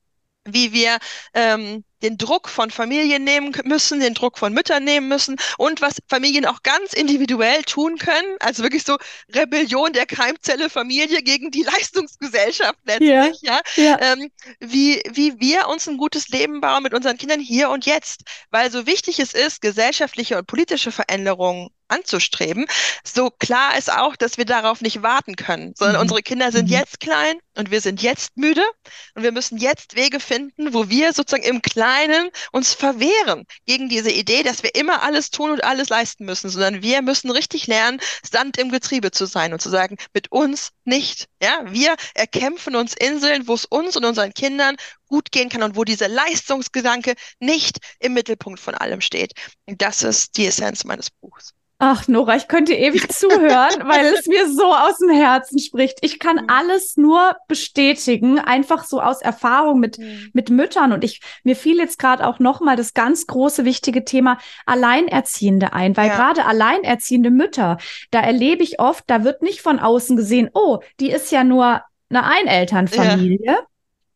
wie 0.45 0.73
wir 0.73 0.97
ähm, 1.33 1.83
den 2.01 2.17
Druck 2.17 2.49
von 2.49 2.71
Familien 2.71 3.23
nehmen 3.23 3.53
müssen, 3.65 3.99
den 3.99 4.13
Druck 4.13 4.37
von 4.37 4.53
Müttern 4.53 4.83
nehmen 4.83 5.07
müssen 5.07 5.37
und 5.57 5.81
was 5.81 5.97
Familien 6.07 6.45
auch 6.45 6.63
ganz 6.63 6.93
individuell 6.93 7.61
tun 7.63 7.97
können. 7.97 8.37
Also 8.39 8.63
wirklich 8.63 8.83
so 8.83 8.97
Rebellion 9.33 9.93
der 9.93 10.05
Keimzelle 10.05 10.69
Familie 10.69 11.21
gegen 11.21 11.51
die 11.51 11.63
Leistungsgesellschaft 11.63 12.79
letztlich, 12.85 13.41
ja. 13.41 13.61
ja? 13.75 13.83
ja. 13.83 13.99
Ähm, 14.01 14.31
wie, 14.59 15.01
wie 15.11 15.39
wir 15.39 15.67
uns 15.67 15.87
ein 15.87 15.97
gutes 15.97 16.29
Leben 16.29 16.61
bauen 16.61 16.83
mit 16.83 16.93
unseren 16.93 17.17
Kindern 17.17 17.39
hier 17.39 17.69
und 17.69 17.85
jetzt. 17.85 18.23
Weil 18.49 18.71
so 18.71 18.85
wichtig 18.87 19.19
es 19.19 19.33
ist, 19.33 19.61
gesellschaftliche 19.61 20.37
und 20.37 20.47
politische 20.47 20.91
Veränderungen 20.91 21.69
anzustreben. 21.91 22.65
So 23.03 23.29
klar 23.29 23.77
ist 23.77 23.91
auch, 23.91 24.15
dass 24.15 24.37
wir 24.37 24.45
darauf 24.45 24.81
nicht 24.81 25.03
warten 25.03 25.35
können, 25.35 25.73
sondern 25.75 25.97
mhm. 25.97 26.01
unsere 26.01 26.21
Kinder 26.21 26.51
sind 26.51 26.67
mhm. 26.67 26.75
jetzt 26.75 26.99
klein 26.99 27.35
und 27.55 27.71
wir 27.71 27.81
sind 27.81 28.01
jetzt 28.01 28.37
müde 28.37 28.63
und 29.15 29.23
wir 29.23 29.31
müssen 29.31 29.57
jetzt 29.57 29.95
Wege 29.95 30.19
finden, 30.19 30.73
wo 30.73 30.89
wir 30.89 31.13
sozusagen 31.13 31.43
im 31.43 31.61
Kleinen 31.61 32.29
uns 32.51 32.73
verwehren 32.73 33.45
gegen 33.65 33.89
diese 33.89 34.11
Idee, 34.11 34.43
dass 34.43 34.63
wir 34.63 34.73
immer 34.75 35.03
alles 35.03 35.31
tun 35.31 35.51
und 35.51 35.63
alles 35.63 35.89
leisten 35.89 36.25
müssen, 36.25 36.49
sondern 36.49 36.81
wir 36.81 37.01
müssen 37.01 37.29
richtig 37.29 37.67
lernen, 37.67 37.99
Sand 38.29 38.57
im 38.57 38.71
Getriebe 38.71 39.11
zu 39.11 39.25
sein 39.25 39.53
und 39.53 39.61
zu 39.61 39.69
sagen, 39.69 39.97
mit 40.13 40.31
uns 40.31 40.71
nicht. 40.85 41.27
Ja, 41.41 41.61
wir 41.65 41.95
erkämpfen 42.13 42.75
uns 42.75 42.93
Inseln, 42.93 43.47
wo 43.47 43.53
es 43.53 43.65
uns 43.65 43.97
und 43.97 44.05
unseren 44.05 44.33
Kindern 44.33 44.77
gut 45.07 45.31
gehen 45.31 45.49
kann 45.49 45.63
und 45.63 45.75
wo 45.75 45.83
dieser 45.83 46.07
Leistungsgedanke 46.07 47.15
nicht 47.39 47.79
im 47.99 48.13
Mittelpunkt 48.13 48.59
von 48.59 48.75
allem 48.75 49.01
steht. 49.01 49.33
Das 49.67 50.03
ist 50.03 50.37
die 50.37 50.47
Essenz 50.47 50.85
meines 50.85 51.09
Buchs. 51.09 51.53
Ach, 51.83 52.07
Nora, 52.07 52.35
ich 52.35 52.47
könnte 52.47 52.75
ewig 52.75 53.09
zuhören, 53.11 53.87
weil 53.87 54.05
es 54.13 54.27
mir 54.27 54.47
so 54.47 54.71
aus 54.71 54.99
dem 54.99 55.09
Herzen 55.09 55.57
spricht. 55.57 55.97
Ich 56.01 56.19
kann 56.19 56.35
mhm. 56.35 56.47
alles 56.47 56.95
nur 56.95 57.35
bestätigen, 57.47 58.37
einfach 58.37 58.83
so 58.83 59.01
aus 59.01 59.23
Erfahrung 59.23 59.79
mit, 59.79 59.97
mhm. 59.97 60.29
mit 60.31 60.51
Müttern. 60.51 60.91
Und 60.91 61.03
ich, 61.03 61.21
mir 61.43 61.55
fiel 61.55 61.77
jetzt 61.77 61.97
gerade 61.97 62.27
auch 62.27 62.37
nochmal 62.37 62.75
das 62.75 62.93
ganz 62.93 63.25
große, 63.25 63.65
wichtige 63.65 64.05
Thema 64.05 64.37
Alleinerziehende 64.67 65.73
ein, 65.73 65.97
weil 65.97 66.09
ja. 66.09 66.15
gerade 66.15 66.45
alleinerziehende 66.45 67.31
Mütter, 67.31 67.79
da 68.11 68.21
erlebe 68.21 68.61
ich 68.61 68.79
oft, 68.79 69.03
da 69.07 69.23
wird 69.23 69.41
nicht 69.41 69.61
von 69.61 69.79
außen 69.79 70.15
gesehen, 70.15 70.51
oh, 70.53 70.81
die 70.99 71.09
ist 71.09 71.31
ja 71.31 71.43
nur 71.43 71.81
eine 72.11 72.25
Einelternfamilie. 72.25 73.39
Ja 73.43 73.57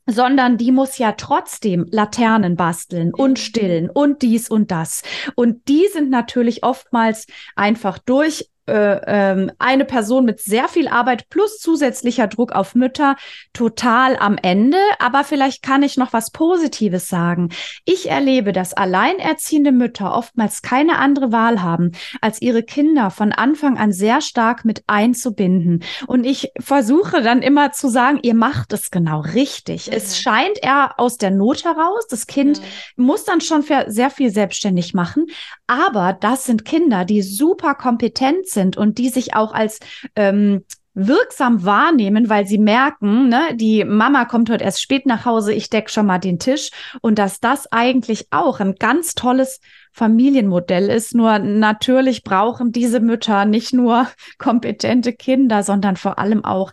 sondern 0.05 0.57
die 0.57 0.71
muss 0.71 0.97
ja 0.97 1.13
trotzdem 1.13 1.85
Laternen 1.89 2.55
basteln 2.55 3.13
und 3.13 3.31
mhm. 3.31 3.35
stillen 3.37 3.89
und 3.89 4.21
dies 4.21 4.49
und 4.49 4.71
das. 4.71 5.01
Und 5.35 5.67
die 5.67 5.87
sind 5.91 6.09
natürlich 6.09 6.63
oftmals 6.63 7.27
einfach 7.55 7.97
durch 7.97 8.49
äh, 8.67 8.99
ähm, 9.05 9.51
eine 9.59 9.85
Person 9.85 10.25
mit 10.25 10.39
sehr 10.39 10.67
viel 10.67 10.87
Arbeit 10.87 11.29
plus 11.29 11.59
zusätzlicher 11.59 12.25
Druck 12.25 12.51
auf 12.53 12.73
Mütter 12.73 13.15
total 13.53 14.17
am 14.17 14.37
Ende. 14.41 14.79
Aber 14.97 15.23
vielleicht 15.23 15.61
kann 15.61 15.83
ich 15.83 15.97
noch 15.97 16.13
was 16.13 16.31
Positives 16.31 17.07
sagen. 17.07 17.49
Ich 17.85 18.09
erlebe, 18.09 18.53
dass 18.53 18.73
alleinerziehende 18.73 19.71
Mütter 19.71 20.15
oftmals 20.15 20.63
keine 20.63 20.97
andere 20.97 21.31
Wahl 21.31 21.61
haben, 21.61 21.91
als 22.21 22.41
ihre 22.41 22.63
Kinder 22.63 23.11
von 23.11 23.31
Anfang 23.31 23.77
an 23.77 23.91
sehr 23.91 24.19
stark 24.19 24.65
mit 24.65 24.83
einzubinden. 24.87 25.83
Und 26.07 26.25
ich 26.25 26.51
versuche 26.59 27.21
dann 27.21 27.43
immer 27.43 27.71
zu 27.71 27.87
sagen, 27.87 28.19
ihr 28.23 28.33
macht 28.33 28.73
es 28.73 28.89
genau 28.89 29.19
richtig. 29.19 29.87
Mhm. 29.87 29.93
Es 29.93 30.17
scheint 30.19 30.57
eher 30.63 30.95
aus 30.99 31.17
der 31.17 31.29
Not 31.29 31.65
heraus. 31.65 32.07
Das 32.09 32.25
Kind 32.25 32.59
mhm. 32.95 33.05
muss 33.05 33.25
dann 33.25 33.41
schon 33.41 33.63
sehr 33.85 34.09
viel 34.09 34.31
selbstständig 34.31 34.95
machen. 34.95 35.27
Aber 35.67 36.13
das 36.19 36.45
sind 36.45 36.65
Kinder, 36.65 37.05
die 37.05 37.21
super 37.21 37.75
kompetent 37.75 38.47
sind 38.47 38.54
und 38.77 38.97
die 38.97 39.09
sich 39.09 39.35
auch 39.35 39.53
als 39.53 39.79
ähm, 40.15 40.63
wirksam 40.95 41.65
wahrnehmen, 41.65 42.29
weil 42.29 42.47
sie 42.47 42.57
merken, 42.57 43.27
ne, 43.27 43.49
die 43.53 43.83
Mama 43.83 44.23
kommt 44.25 44.49
heute 44.49 44.63
erst 44.63 44.81
spät 44.81 45.05
nach 45.05 45.25
Hause, 45.25 45.53
ich 45.53 45.69
deck 45.69 45.89
schon 45.89 46.05
mal 46.05 46.19
den 46.19 46.39
Tisch 46.39 46.71
und 47.01 47.19
dass 47.19 47.41
das 47.41 47.71
eigentlich 47.71 48.27
auch 48.31 48.61
ein 48.61 48.75
ganz 48.75 49.13
tolles 49.13 49.59
Familienmodell 49.91 50.89
ist. 50.89 51.13
Nur 51.13 51.37
natürlich 51.39 52.23
brauchen 52.23 52.71
diese 52.71 53.01
Mütter 53.01 53.45
nicht 53.45 53.73
nur 53.73 54.07
kompetente 54.37 55.11
Kinder, 55.11 55.63
sondern 55.63 55.97
vor 55.97 56.17
allem 56.17 56.45
auch 56.45 56.71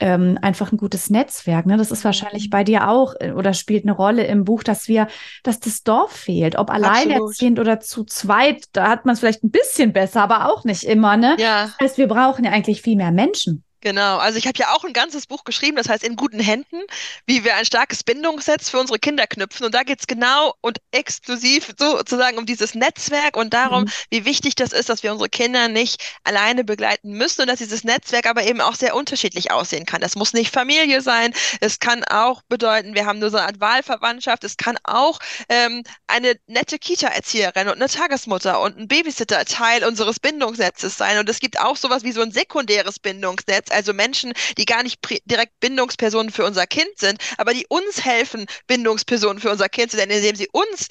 ähm, 0.00 0.38
einfach 0.42 0.72
ein 0.72 0.78
gutes 0.78 1.10
Netzwerk. 1.10 1.66
Ne? 1.66 1.76
Das 1.76 1.90
ist 1.90 2.04
wahrscheinlich 2.04 2.46
mhm. 2.46 2.50
bei 2.50 2.64
dir 2.64 2.88
auch 2.88 3.14
äh, 3.20 3.32
oder 3.32 3.54
spielt 3.54 3.84
eine 3.84 3.92
Rolle 3.92 4.24
im 4.24 4.44
Buch, 4.44 4.62
dass 4.62 4.88
wir, 4.88 5.06
dass 5.42 5.60
das 5.60 5.82
Dorf 5.82 6.12
fehlt. 6.12 6.56
Ob 6.56 6.70
alleinerziehend 6.70 7.58
oder 7.58 7.80
zu 7.80 8.04
zweit, 8.04 8.64
da 8.72 8.88
hat 8.88 9.04
man 9.04 9.12
es 9.12 9.20
vielleicht 9.20 9.44
ein 9.44 9.50
bisschen 9.50 9.92
besser, 9.92 10.22
aber 10.22 10.50
auch 10.50 10.64
nicht 10.64 10.84
immer. 10.84 11.16
Ne? 11.16 11.36
Ja. 11.38 11.66
Das 11.78 11.90
heißt, 11.90 11.98
wir 11.98 12.08
brauchen 12.08 12.44
ja 12.44 12.50
eigentlich 12.50 12.82
viel 12.82 12.96
mehr 12.96 13.12
Menschen. 13.12 13.64
Genau, 13.82 14.18
also 14.18 14.36
ich 14.36 14.46
habe 14.46 14.58
ja 14.58 14.74
auch 14.74 14.84
ein 14.84 14.92
ganzes 14.92 15.26
Buch 15.26 15.44
geschrieben, 15.44 15.76
das 15.76 15.88
heißt 15.88 16.04
In 16.04 16.16
guten 16.16 16.38
Händen, 16.38 16.82
wie 17.24 17.44
wir 17.44 17.56
ein 17.56 17.64
starkes 17.64 18.04
Bindungsnetz 18.04 18.68
für 18.68 18.78
unsere 18.78 18.98
Kinder 18.98 19.26
knüpfen. 19.26 19.64
Und 19.64 19.74
da 19.74 19.84
geht 19.84 20.00
es 20.00 20.06
genau 20.06 20.54
und 20.60 20.78
exklusiv 20.90 21.72
sozusagen 21.78 22.36
um 22.36 22.44
dieses 22.44 22.74
Netzwerk 22.74 23.38
und 23.38 23.54
darum, 23.54 23.84
mhm. 23.84 23.90
wie 24.10 24.26
wichtig 24.26 24.54
das 24.54 24.72
ist, 24.72 24.90
dass 24.90 25.02
wir 25.02 25.12
unsere 25.12 25.30
Kinder 25.30 25.68
nicht 25.68 26.02
alleine 26.24 26.62
begleiten 26.62 27.12
müssen 27.12 27.40
und 27.40 27.46
dass 27.46 27.60
dieses 27.60 27.82
Netzwerk 27.82 28.26
aber 28.26 28.44
eben 28.44 28.60
auch 28.60 28.74
sehr 28.74 28.94
unterschiedlich 28.94 29.50
aussehen 29.50 29.86
kann. 29.86 30.02
Das 30.02 30.14
muss 30.14 30.34
nicht 30.34 30.52
Familie 30.52 31.00
sein, 31.00 31.32
es 31.60 31.78
kann 31.78 32.04
auch 32.04 32.42
bedeuten, 32.48 32.94
wir 32.94 33.06
haben 33.06 33.18
nur 33.18 33.30
so 33.30 33.38
eine 33.38 33.46
Art 33.46 33.60
Wahlverwandtschaft, 33.60 34.44
es 34.44 34.58
kann 34.58 34.76
auch 34.84 35.18
ähm, 35.48 35.84
eine 36.06 36.34
nette 36.46 36.78
Kita-Erzieherin 36.78 37.68
und 37.68 37.76
eine 37.76 37.88
Tagesmutter 37.88 38.60
und 38.60 38.78
ein 38.78 38.88
Babysitter 38.88 39.44
Teil 39.46 39.84
unseres 39.84 40.20
Bindungsnetzes 40.20 40.98
sein. 40.98 41.18
Und 41.18 41.28
es 41.30 41.40
gibt 41.40 41.58
auch 41.58 41.76
sowas 41.76 42.02
wie 42.02 42.12
so 42.12 42.20
ein 42.20 42.32
sekundäres 42.32 42.98
Bindungsnetz 42.98 43.69
also 43.72 43.92
Menschen, 43.92 44.32
die 44.58 44.64
gar 44.64 44.82
nicht 44.82 45.00
direkt 45.24 45.58
Bindungspersonen 45.60 46.30
für 46.30 46.44
unser 46.44 46.66
Kind 46.66 46.98
sind, 46.98 47.18
aber 47.38 47.54
die 47.54 47.66
uns 47.68 48.04
helfen, 48.04 48.46
Bindungspersonen 48.66 49.40
für 49.40 49.50
unser 49.50 49.68
Kind 49.68 49.90
zu 49.90 49.96
sein, 49.96 50.10
indem 50.10 50.36
sie 50.36 50.48
uns 50.52 50.88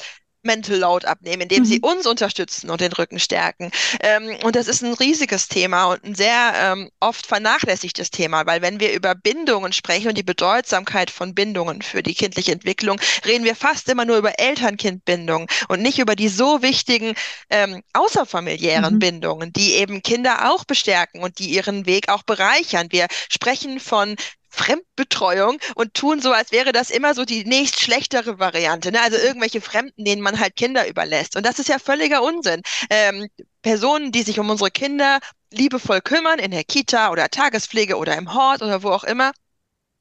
Mental 0.49 0.77
Load 0.77 1.05
abnehmen, 1.05 1.43
indem 1.43 1.59
mhm. 1.59 1.65
sie 1.65 1.79
uns 1.79 2.07
unterstützen 2.07 2.71
und 2.71 2.81
den 2.81 2.91
Rücken 2.91 3.19
stärken. 3.19 3.71
Ähm, 4.01 4.35
und 4.43 4.55
das 4.55 4.67
ist 4.67 4.81
ein 4.81 4.93
riesiges 4.93 5.47
Thema 5.47 5.85
und 5.85 6.03
ein 6.03 6.15
sehr 6.15 6.53
ähm, 6.55 6.89
oft 6.99 7.27
vernachlässigtes 7.27 8.09
Thema, 8.09 8.47
weil 8.47 8.63
wenn 8.63 8.79
wir 8.79 8.91
über 8.93 9.13
Bindungen 9.13 9.73
sprechen 9.73 10.07
und 10.07 10.17
die 10.17 10.23
Bedeutsamkeit 10.23 11.11
von 11.11 11.35
Bindungen 11.35 11.83
für 11.83 12.01
die 12.01 12.15
kindliche 12.15 12.51
Entwicklung, 12.51 12.99
reden 13.25 13.45
wir 13.45 13.55
fast 13.55 13.87
immer 13.89 14.05
nur 14.05 14.17
über 14.17 14.39
Eltern-Kind-Bindungen 14.39 15.47
und 15.67 15.83
nicht 15.83 15.99
über 15.99 16.15
die 16.15 16.29
so 16.29 16.63
wichtigen 16.63 17.13
ähm, 17.51 17.83
außerfamiliären 17.93 18.95
mhm. 18.95 18.99
Bindungen, 18.99 19.53
die 19.53 19.73
eben 19.73 20.01
Kinder 20.01 20.51
auch 20.51 20.65
bestärken 20.65 21.21
und 21.21 21.37
die 21.37 21.51
ihren 21.51 21.85
Weg 21.85 22.09
auch 22.09 22.23
bereichern. 22.23 22.87
Wir 22.89 23.05
sprechen 23.29 23.79
von 23.79 24.15
Fremdbetreuung 24.49 25.59
und 25.75 25.93
tun 25.93 26.21
so, 26.21 26.31
als 26.31 26.51
wäre 26.51 26.71
das 26.71 26.89
immer 26.89 27.13
so 27.13 27.25
die 27.25 27.45
nächst 27.45 27.79
schlechtere 27.79 28.39
Variante. 28.39 28.91
Ne? 28.91 29.01
Also 29.01 29.17
irgendwelche 29.17 29.61
Fremden, 29.61 30.03
denen 30.03 30.21
man 30.21 30.39
halt 30.39 30.55
Kinder 30.55 30.87
überlässt. 30.87 31.35
Und 31.35 31.45
das 31.45 31.59
ist 31.59 31.69
ja 31.69 31.79
völliger 31.79 32.23
Unsinn. 32.23 32.61
Ähm, 32.89 33.27
Personen, 33.61 34.11
die 34.11 34.23
sich 34.23 34.39
um 34.39 34.49
unsere 34.49 34.71
Kinder 34.71 35.19
liebevoll 35.51 36.01
kümmern, 36.01 36.39
in 36.39 36.51
der 36.51 36.63
Kita 36.63 37.11
oder 37.11 37.29
Tagespflege 37.29 37.97
oder 37.97 38.17
im 38.17 38.33
Hort 38.33 38.61
oder 38.61 38.83
wo 38.83 38.89
auch 38.89 39.03
immer, 39.03 39.31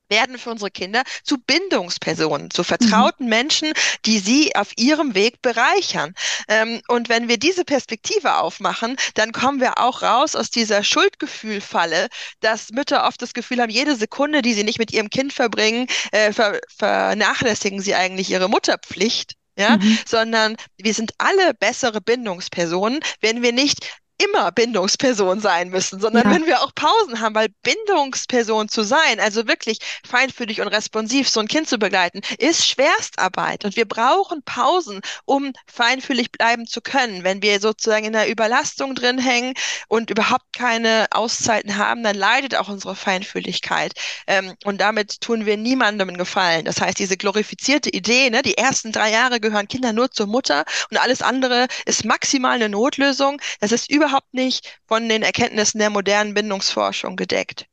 werden 0.08 0.38
für 0.38 0.50
unsere 0.50 0.70
Kinder 0.70 1.02
zu 1.22 1.38
Bindungspersonen, 1.38 2.50
zu 2.50 2.64
vertrauten 2.64 3.24
mhm. 3.24 3.30
Menschen, 3.30 3.72
die 4.04 4.18
sie 4.18 4.54
auf 4.54 4.72
ihrem 4.76 5.14
Weg 5.14 5.42
bereichern. 5.42 6.14
Ähm, 6.48 6.80
und 6.88 7.08
wenn 7.08 7.28
wir 7.28 7.38
diese 7.38 7.64
Perspektive 7.64 8.36
aufmachen, 8.36 8.96
dann 9.14 9.32
kommen 9.32 9.60
wir 9.60 9.78
auch 9.78 10.02
raus 10.02 10.34
aus 10.34 10.50
dieser 10.50 10.82
Schuldgefühlfalle, 10.82 12.08
dass 12.40 12.70
Mütter 12.70 13.06
oft 13.06 13.20
das 13.22 13.34
Gefühl 13.34 13.60
haben, 13.60 13.70
jede 13.70 13.96
Sekunde, 13.96 14.42
die 14.42 14.54
sie 14.54 14.64
nicht 14.64 14.78
mit 14.78 14.92
ihrem 14.92 15.10
Kind 15.10 15.32
verbringen, 15.32 15.86
äh, 16.12 16.32
ver 16.32 16.58
vernachlässigen 16.76 17.80
sie 17.80 17.94
eigentlich 17.94 18.30
ihre 18.30 18.48
Mutterpflicht 18.48 19.34
ja, 19.58 19.76
mhm. 19.76 19.98
sondern 20.06 20.56
wir 20.76 20.94
sind 20.94 21.12
alle 21.18 21.52
bessere 21.52 22.00
Bindungspersonen, 22.00 23.00
wenn 23.20 23.42
wir 23.42 23.52
nicht 23.52 23.90
immer 24.18 24.50
Bindungsperson 24.50 25.40
sein 25.40 25.70
müssen, 25.70 26.00
sondern 26.00 26.24
ja. 26.24 26.34
wenn 26.34 26.46
wir 26.46 26.60
auch 26.62 26.74
Pausen 26.74 27.20
haben, 27.20 27.34
weil 27.34 27.48
Bindungsperson 27.62 28.68
zu 28.68 28.82
sein, 28.82 29.20
also 29.20 29.46
wirklich 29.46 29.78
feinfühlig 30.04 30.60
und 30.60 30.68
responsiv 30.68 31.28
so 31.28 31.40
ein 31.40 31.46
Kind 31.46 31.68
zu 31.68 31.78
begleiten, 31.78 32.20
ist 32.38 32.66
Schwerstarbeit 32.66 33.64
und 33.64 33.76
wir 33.76 33.86
brauchen 33.86 34.42
Pausen, 34.42 35.00
um 35.24 35.52
feinfühlig 35.72 36.32
bleiben 36.32 36.66
zu 36.66 36.80
können. 36.80 37.22
Wenn 37.22 37.42
wir 37.42 37.60
sozusagen 37.60 38.06
in 38.06 38.12
der 38.12 38.28
Überlastung 38.28 38.96
drin 38.96 39.18
hängen 39.18 39.54
und 39.86 40.10
überhaupt 40.10 40.52
keine 40.52 41.06
Auszeiten 41.12 41.76
haben, 41.76 42.02
dann 42.02 42.16
leidet 42.16 42.56
auch 42.56 42.68
unsere 42.68 42.96
Feinfühligkeit 42.96 43.92
ähm, 44.26 44.54
und 44.64 44.80
damit 44.80 45.20
tun 45.20 45.46
wir 45.46 45.56
niemandem 45.56 46.08
einen 46.08 46.18
Gefallen. 46.18 46.64
Das 46.64 46.80
heißt, 46.80 46.98
diese 46.98 47.16
glorifizierte 47.16 47.90
Idee, 47.90 48.30
ne, 48.30 48.42
die 48.42 48.58
ersten 48.58 48.90
drei 48.90 49.12
Jahre 49.12 49.38
gehören 49.38 49.68
Kinder 49.68 49.92
nur 49.92 50.10
zur 50.10 50.26
Mutter 50.26 50.64
und 50.90 50.96
alles 51.00 51.22
andere 51.22 51.68
ist 51.86 52.04
maximal 52.04 52.56
eine 52.56 52.68
Notlösung. 52.68 53.40
Das 53.60 53.70
ist 53.70 53.88
über 53.90 54.07
überhaupt 54.08 54.32
nicht 54.32 54.80
von 54.86 55.08
den 55.08 55.22
Erkenntnissen 55.22 55.78
der 55.78 55.90
modernen 55.90 56.34
Bindungsforschung 56.34 57.16
gedeckt. 57.16 57.66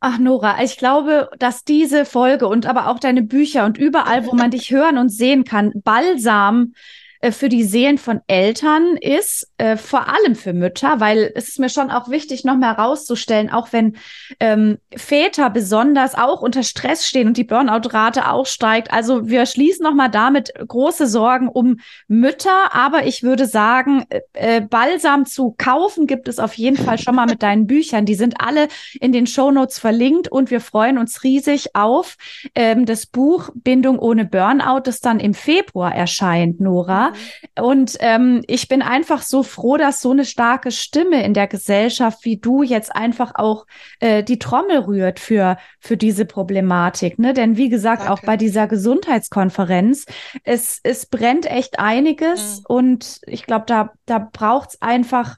Ach, 0.00 0.18
Nora, 0.18 0.62
ich 0.62 0.78
glaube, 0.78 1.28
dass 1.38 1.64
diese 1.64 2.06
Folge 2.06 2.48
und 2.48 2.66
aber 2.66 2.88
auch 2.88 2.98
deine 2.98 3.22
Bücher 3.22 3.66
und 3.66 3.76
überall, 3.76 4.26
wo 4.26 4.34
man 4.34 4.50
dich 4.50 4.70
hören 4.70 4.96
und 4.96 5.10
sehen 5.10 5.44
kann, 5.44 5.72
Balsam 5.74 6.72
äh, 7.20 7.32
für 7.32 7.50
die 7.50 7.64
Seelen 7.64 7.98
von 7.98 8.20
Eltern 8.26 8.96
ist, 8.96 9.49
äh, 9.60 9.76
vor 9.76 10.08
allem 10.08 10.36
für 10.36 10.54
Mütter, 10.54 11.00
weil 11.00 11.30
es 11.34 11.48
ist 11.48 11.58
mir 11.58 11.68
schon 11.68 11.90
auch 11.90 12.08
wichtig, 12.08 12.44
noch 12.44 12.56
mal 12.56 12.76
herauszustellen, 12.76 13.50
auch 13.50 13.68
wenn 13.72 13.96
ähm, 14.40 14.78
Väter 14.96 15.50
besonders 15.50 16.14
auch 16.14 16.40
unter 16.40 16.62
Stress 16.62 17.06
stehen 17.06 17.28
und 17.28 17.36
die 17.36 17.44
Burnout-Rate 17.44 18.30
auch 18.30 18.46
steigt. 18.46 18.90
Also 18.90 19.28
wir 19.28 19.44
schließen 19.44 19.82
noch 19.82 19.92
mal 19.92 20.08
damit 20.08 20.54
große 20.66 21.06
Sorgen 21.06 21.46
um 21.46 21.76
Mütter, 22.08 22.74
aber 22.74 23.04
ich 23.04 23.22
würde 23.22 23.44
sagen, 23.44 24.06
äh, 24.08 24.20
äh 24.32 24.60
Balsam 24.62 25.26
zu 25.26 25.54
kaufen 25.58 26.06
gibt 26.06 26.28
es 26.28 26.38
auf 26.38 26.54
jeden 26.54 26.78
Fall 26.78 26.96
schon 26.96 27.14
mal 27.14 27.26
mit 27.26 27.42
deinen 27.42 27.66
Büchern. 27.66 28.06
Die 28.06 28.14
sind 28.14 28.40
alle 28.40 28.68
in 28.98 29.12
den 29.12 29.26
Shownotes 29.26 29.78
verlinkt 29.78 30.32
und 30.32 30.50
wir 30.50 30.62
freuen 30.62 30.96
uns 30.96 31.22
riesig 31.22 31.76
auf 31.76 32.16
ähm, 32.54 32.86
das 32.86 33.04
Buch 33.04 33.50
Bindung 33.54 33.98
ohne 33.98 34.24
Burnout, 34.24 34.80
das 34.84 35.00
dann 35.00 35.20
im 35.20 35.34
Februar 35.34 35.94
erscheint, 35.94 36.60
Nora. 36.60 37.10
Mhm. 37.10 37.62
Und 37.62 37.96
ähm, 38.00 38.42
ich 38.46 38.66
bin 38.66 38.80
einfach 38.80 39.20
so 39.20 39.42
froh, 39.50 39.76
dass 39.76 40.00
so 40.00 40.10
eine 40.10 40.24
starke 40.24 40.70
Stimme 40.70 41.24
in 41.24 41.34
der 41.34 41.46
Gesellschaft 41.46 42.24
wie 42.24 42.38
du 42.38 42.62
jetzt 42.62 42.94
einfach 42.94 43.32
auch 43.34 43.66
äh, 44.00 44.22
die 44.22 44.38
Trommel 44.38 44.78
rührt 44.78 45.20
für, 45.20 45.58
für 45.78 45.96
diese 45.96 46.24
Problematik. 46.24 47.18
Ne? 47.18 47.34
Denn 47.34 47.56
wie 47.56 47.68
gesagt, 47.68 48.02
Danke. 48.02 48.12
auch 48.12 48.22
bei 48.22 48.36
dieser 48.36 48.66
Gesundheitskonferenz, 48.66 50.06
es, 50.44 50.80
es 50.82 51.06
brennt 51.06 51.50
echt 51.50 51.78
einiges 51.78 52.58
mhm. 52.58 52.64
und 52.68 53.20
ich 53.26 53.44
glaube, 53.44 53.64
da, 53.66 53.92
da 54.06 54.18
braucht 54.18 54.70
es 54.70 54.82
einfach 54.82 55.36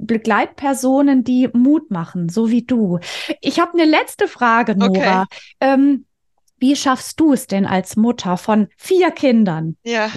Begleitpersonen, 0.00 1.24
die 1.24 1.48
Mut 1.52 1.90
machen, 1.90 2.28
so 2.28 2.50
wie 2.50 2.62
du. 2.62 2.98
Ich 3.40 3.58
habe 3.60 3.72
eine 3.74 3.84
letzte 3.84 4.28
Frage, 4.28 4.76
Nora. 4.76 5.22
Okay. 5.22 5.26
Ähm, 5.60 6.04
wie 6.58 6.74
schaffst 6.74 7.20
du 7.20 7.32
es 7.32 7.46
denn 7.46 7.64
als 7.66 7.96
Mutter 7.96 8.36
von 8.36 8.68
vier 8.76 9.12
Kindern? 9.12 9.76
Ja 9.84 10.10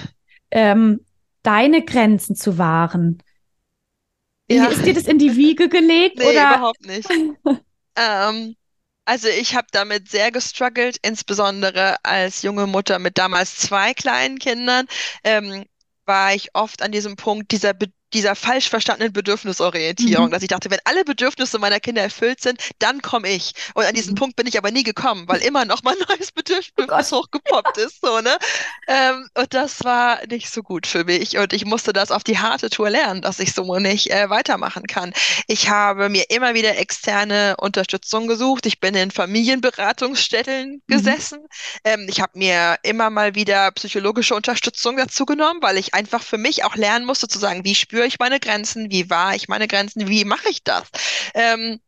ähm, 0.52 1.00
deine 1.42 1.84
Grenzen 1.84 2.36
zu 2.36 2.58
wahren. 2.58 3.22
Ja. 4.50 4.66
Ist 4.66 4.84
dir 4.84 4.94
das 4.94 5.06
in 5.06 5.18
die 5.18 5.36
Wiege 5.36 5.68
gelegt? 5.68 6.18
Nee, 6.18 6.24
oder? 6.24 6.56
überhaupt 6.56 6.84
nicht. 6.86 7.08
ähm, 7.96 8.56
also 9.04 9.28
ich 9.28 9.54
habe 9.54 9.66
damit 9.72 10.08
sehr 10.10 10.30
gestruggelt, 10.30 10.98
insbesondere 11.02 11.96
als 12.04 12.42
junge 12.42 12.66
Mutter 12.66 12.98
mit 12.98 13.18
damals 13.18 13.56
zwei 13.56 13.94
kleinen 13.94 14.38
Kindern. 14.38 14.86
Ähm, 15.24 15.64
war 16.04 16.34
ich 16.34 16.54
oft 16.54 16.82
an 16.82 16.92
diesem 16.92 17.16
Punkt 17.16 17.52
dieser 17.52 17.74
Be 17.74 17.86
dieser 18.14 18.34
falsch 18.34 18.68
verstandenen 18.68 19.12
Bedürfnisorientierung, 19.12 20.26
mhm. 20.26 20.30
dass 20.30 20.42
ich 20.42 20.48
dachte, 20.48 20.70
wenn 20.70 20.80
alle 20.84 21.04
Bedürfnisse 21.04 21.58
meiner 21.58 21.80
Kinder 21.80 22.02
erfüllt 22.02 22.40
sind, 22.40 22.60
dann 22.78 23.02
komme 23.02 23.28
ich. 23.28 23.52
Und 23.74 23.84
an 23.84 23.94
diesen 23.94 24.12
mhm. 24.12 24.16
Punkt 24.16 24.36
bin 24.36 24.46
ich 24.46 24.58
aber 24.58 24.70
nie 24.70 24.82
gekommen, 24.82 25.24
weil 25.28 25.40
immer 25.42 25.64
noch 25.64 25.82
mal 25.82 25.94
ein 25.94 26.04
neues 26.08 26.32
Bedürfnis 26.32 27.12
oh 27.12 27.22
hochgepoppt 27.22 27.78
ist, 27.78 28.00
so, 28.02 28.20
ne? 28.20 28.36
Ähm, 28.88 29.28
und 29.34 29.54
das 29.54 29.84
war 29.84 30.24
nicht 30.26 30.50
so 30.50 30.62
gut 30.62 30.86
für 30.86 31.04
mich. 31.04 31.38
Und 31.38 31.52
ich 31.52 31.64
musste 31.64 31.92
das 31.92 32.10
auf 32.10 32.24
die 32.24 32.38
harte 32.38 32.70
Tour 32.70 32.90
lernen, 32.90 33.22
dass 33.22 33.38
ich 33.38 33.52
so 33.54 33.78
nicht 33.78 34.10
äh, 34.10 34.28
weitermachen 34.28 34.86
kann. 34.86 35.12
Ich 35.46 35.68
habe 35.68 36.08
mir 36.08 36.24
immer 36.30 36.54
wieder 36.54 36.76
externe 36.76 37.56
Unterstützung 37.58 38.26
gesucht. 38.26 38.66
Ich 38.66 38.80
bin 38.80 38.94
in 38.94 39.10
Familienberatungsstellen 39.10 40.72
mhm. 40.72 40.80
gesessen. 40.86 41.46
Ähm, 41.84 42.06
ich 42.08 42.20
habe 42.20 42.38
mir 42.38 42.76
immer 42.82 43.10
mal 43.10 43.34
wieder 43.34 43.70
psychologische 43.72 44.34
Unterstützung 44.34 44.96
dazu 44.96 45.24
genommen, 45.24 45.62
weil 45.62 45.78
ich 45.78 45.94
einfach 45.94 46.22
für 46.22 46.38
mich 46.38 46.64
auch 46.64 46.76
lernen 46.76 47.06
musste 47.06 47.28
zu 47.28 47.38
sagen, 47.38 47.64
wie 47.64 47.74
spüre 47.74 48.01
spüre 48.02 48.08
ich 48.08 48.18
meine 48.18 48.40
Grenzen, 48.40 48.90
wie 48.90 49.10
wahr 49.10 49.34
ich 49.34 49.48
meine 49.48 49.68
Grenzen, 49.68 50.08
wie 50.08 50.24
mache 50.24 50.48
ich 50.48 50.64
das? 50.64 50.84
Ähm, 51.34 51.80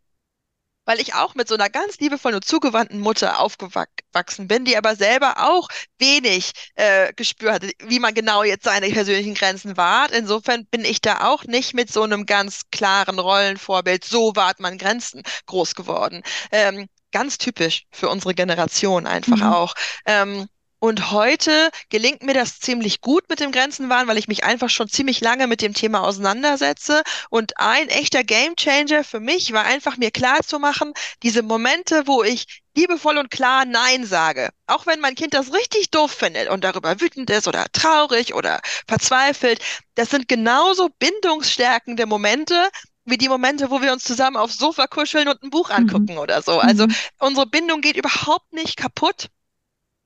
weil 0.84 1.00
ich 1.00 1.14
auch 1.14 1.34
mit 1.34 1.48
so 1.48 1.54
einer 1.54 1.70
ganz 1.70 1.98
liebevollen 1.98 2.36
und 2.36 2.44
zugewandten 2.44 3.00
Mutter 3.00 3.40
aufgewachsen 3.40 4.46
bin, 4.46 4.64
die 4.66 4.76
aber 4.76 4.96
selber 4.96 5.36
auch 5.38 5.68
wenig 5.98 6.52
äh, 6.74 7.12
Gespür 7.14 7.54
hatte, 7.54 7.70
wie 7.80 7.98
man 7.98 8.14
genau 8.14 8.44
jetzt 8.44 8.64
seine 8.64 8.90
persönlichen 8.90 9.34
Grenzen 9.34 9.76
wahrt. 9.76 10.12
Insofern 10.12 10.66
bin 10.66 10.84
ich 10.84 11.00
da 11.00 11.26
auch 11.26 11.44
nicht 11.44 11.74
mit 11.74 11.90
so 11.90 12.02
einem 12.02 12.26
ganz 12.26 12.62
klaren 12.70 13.18
Rollenvorbild, 13.18 14.04
so 14.04 14.36
wahrt 14.36 14.60
man 14.60 14.78
Grenzen, 14.78 15.22
groß 15.46 15.74
geworden. 15.74 16.22
Ähm, 16.52 16.86
ganz 17.12 17.38
typisch 17.38 17.86
für 17.90 18.08
unsere 18.10 18.34
Generation 18.34 19.06
einfach 19.06 19.38
mhm. 19.38 19.42
auch. 19.42 19.74
Ähm, 20.04 20.48
und 20.84 21.12
heute 21.12 21.70
gelingt 21.88 22.22
mir 22.22 22.34
das 22.34 22.60
ziemlich 22.60 23.00
gut 23.00 23.30
mit 23.30 23.40
dem 23.40 23.52
Grenzenwahn, 23.52 24.06
weil 24.06 24.18
ich 24.18 24.28
mich 24.28 24.44
einfach 24.44 24.68
schon 24.68 24.86
ziemlich 24.86 25.22
lange 25.22 25.46
mit 25.46 25.62
dem 25.62 25.72
Thema 25.72 26.02
auseinandersetze. 26.02 27.02
Und 27.30 27.58
ein 27.58 27.88
echter 27.88 28.22
Gamechanger 28.22 29.02
für 29.02 29.18
mich 29.18 29.54
war 29.54 29.64
einfach 29.64 29.96
mir 29.96 30.10
klar 30.10 30.42
zu 30.42 30.58
machen, 30.58 30.92
diese 31.22 31.42
Momente, 31.42 32.06
wo 32.06 32.22
ich 32.22 32.62
liebevoll 32.76 33.16
und 33.16 33.30
klar 33.30 33.64
Nein 33.64 34.04
sage. 34.04 34.50
Auch 34.66 34.84
wenn 34.84 35.00
mein 35.00 35.14
Kind 35.14 35.32
das 35.32 35.54
richtig 35.54 35.90
doof 35.90 36.10
findet 36.10 36.50
und 36.50 36.64
darüber 36.64 37.00
wütend 37.00 37.30
ist 37.30 37.48
oder 37.48 37.64
traurig 37.72 38.34
oder 38.34 38.60
verzweifelt, 38.86 39.60
das 39.94 40.10
sind 40.10 40.28
genauso 40.28 40.90
bindungsstärkende 40.98 42.04
Momente, 42.04 42.68
wie 43.06 43.16
die 43.16 43.30
Momente, 43.30 43.70
wo 43.70 43.80
wir 43.80 43.92
uns 43.92 44.04
zusammen 44.04 44.36
aufs 44.36 44.58
Sofa 44.58 44.86
kuscheln 44.86 45.28
und 45.28 45.42
ein 45.42 45.48
Buch 45.48 45.70
mhm. 45.70 45.76
angucken 45.76 46.12
mhm. 46.12 46.18
oder 46.18 46.42
so. 46.42 46.58
Also 46.58 46.86
mhm. 46.86 46.94
unsere 47.20 47.46
Bindung 47.46 47.80
geht 47.80 47.96
überhaupt 47.96 48.52
nicht 48.52 48.76
kaputt, 48.76 49.28